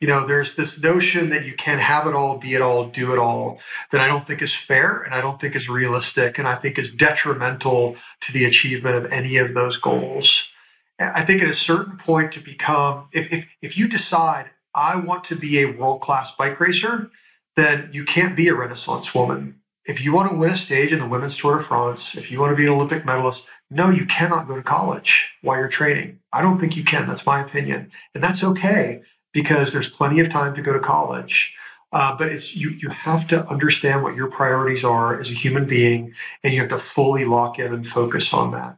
[0.00, 3.12] You know, there's this notion that you can have it all, be it all, do
[3.12, 3.60] it all,
[3.92, 6.80] that I don't think is fair and I don't think is realistic and I think
[6.80, 10.50] is detrimental to the achievement of any of those goals.
[10.98, 15.22] I think at a certain point to become, if, if, if you decide, I want
[15.24, 17.08] to be a world class bike racer,
[17.54, 19.55] then you can't be a Renaissance woman.
[19.86, 22.40] If you want to win a stage in the Women's Tour de France, if you
[22.40, 26.18] want to be an Olympic medalist, no, you cannot go to college while you're training.
[26.32, 27.06] I don't think you can.
[27.06, 27.92] That's my opinion.
[28.14, 29.02] And that's okay
[29.32, 31.56] because there's plenty of time to go to college.
[31.92, 35.66] Uh, but it's you you have to understand what your priorities are as a human
[35.66, 38.76] being and you have to fully lock in and focus on that.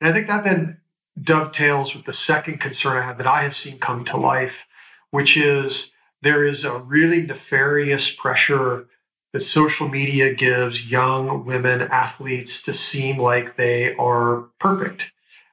[0.00, 0.78] And I think that then
[1.20, 4.66] dovetails with the second concern I have that I have seen come to life,
[5.10, 5.90] which is
[6.22, 8.86] there is a really nefarious pressure
[9.32, 15.12] that social media gives young women athletes to seem like they are perfect.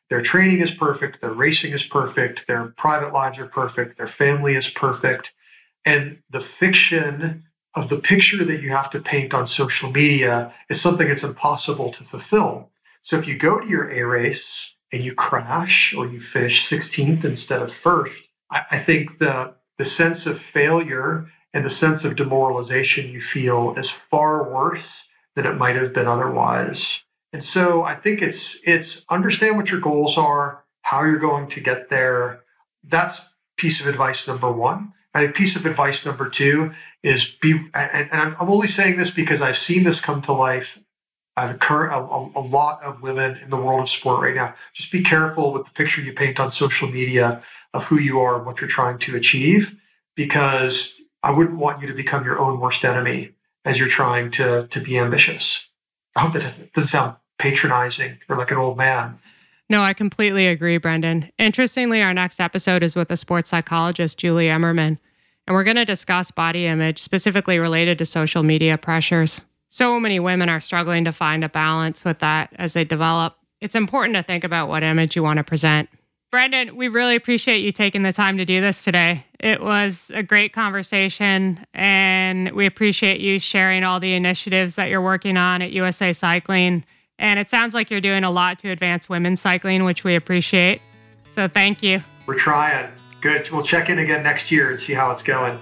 [0.09, 4.55] Their training is perfect, their racing is perfect, their private lives are perfect, their family
[4.55, 5.33] is perfect.
[5.85, 7.43] And the fiction
[7.75, 11.89] of the picture that you have to paint on social media is something that's impossible
[11.91, 12.71] to fulfill.
[13.01, 17.23] So if you go to your A race and you crash or you finish 16th
[17.23, 22.15] instead of first, I, I think the the sense of failure and the sense of
[22.15, 25.05] demoralization you feel is far worse
[25.35, 27.01] than it might have been otherwise.
[27.33, 31.59] And so I think it's it's understand what your goals are, how you're going to
[31.59, 32.41] get there.
[32.83, 33.21] That's
[33.57, 34.93] piece of advice number one.
[35.15, 39.09] I think piece of advice number two is be, and, and I'm only saying this
[39.09, 40.77] because I've seen this come to life.
[41.35, 44.53] I've current a, a lot of women in the world of sport right now.
[44.73, 47.41] Just be careful with the picture you paint on social media
[47.73, 49.81] of who you are and what you're trying to achieve,
[50.15, 50.96] because
[51.27, 53.33] I wouldn't want you to become your own worst enemy
[53.65, 55.67] as you're trying to to be ambitious.
[56.15, 59.19] I hope that doesn't, doesn't sound patronizing or like an old man.
[59.69, 61.29] No, I completely agree, Brendan.
[61.37, 64.99] Interestingly, our next episode is with a sports psychologist, Julie Emmerman,
[65.45, 69.43] and we're going to discuss body image specifically related to social media pressures.
[69.67, 73.35] So many women are struggling to find a balance with that as they develop.
[73.59, 75.89] It's important to think about what image you want to present
[76.29, 79.25] Brendan, we really appreciate you taking the time to do this today.
[79.39, 85.01] It was a great conversation, and we appreciate you sharing all the initiatives that you're
[85.01, 86.83] working on at USA Cycling.
[87.17, 90.81] And it sounds like you're doing a lot to advance women's cycling, which we appreciate.
[91.29, 92.01] So thank you.
[92.25, 92.91] We're trying.
[93.21, 93.49] Good.
[93.49, 95.57] We'll check in again next year and see how it's going.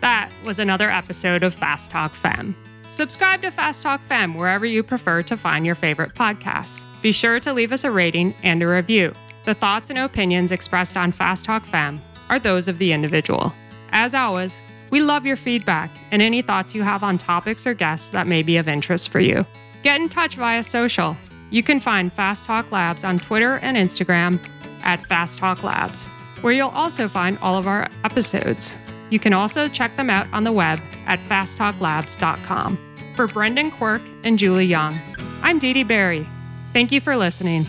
[0.00, 2.56] That was another episode of Fast Talk Femme.
[2.88, 6.84] Subscribe to Fast Talk Femme wherever you prefer to find your favorite podcasts.
[7.02, 9.12] Be sure to leave us a rating and a review.
[9.44, 13.52] The thoughts and opinions expressed on Fast Talk Femme are those of the individual.
[13.90, 14.60] As always,
[14.90, 18.42] we love your feedback and any thoughts you have on topics or guests that may
[18.42, 19.44] be of interest for you.
[19.82, 21.16] Get in touch via social.
[21.50, 24.38] You can find Fast Talk Labs on Twitter and Instagram
[24.84, 26.08] at Fast Talk Labs,
[26.40, 28.78] where you'll also find all of our episodes.
[29.10, 32.78] You can also check them out on the web at fasttalklabs.com.
[33.14, 34.98] For Brendan Quirk and Julie Young,
[35.42, 36.26] I'm Dede Barry.
[36.72, 37.66] Thank you for listening.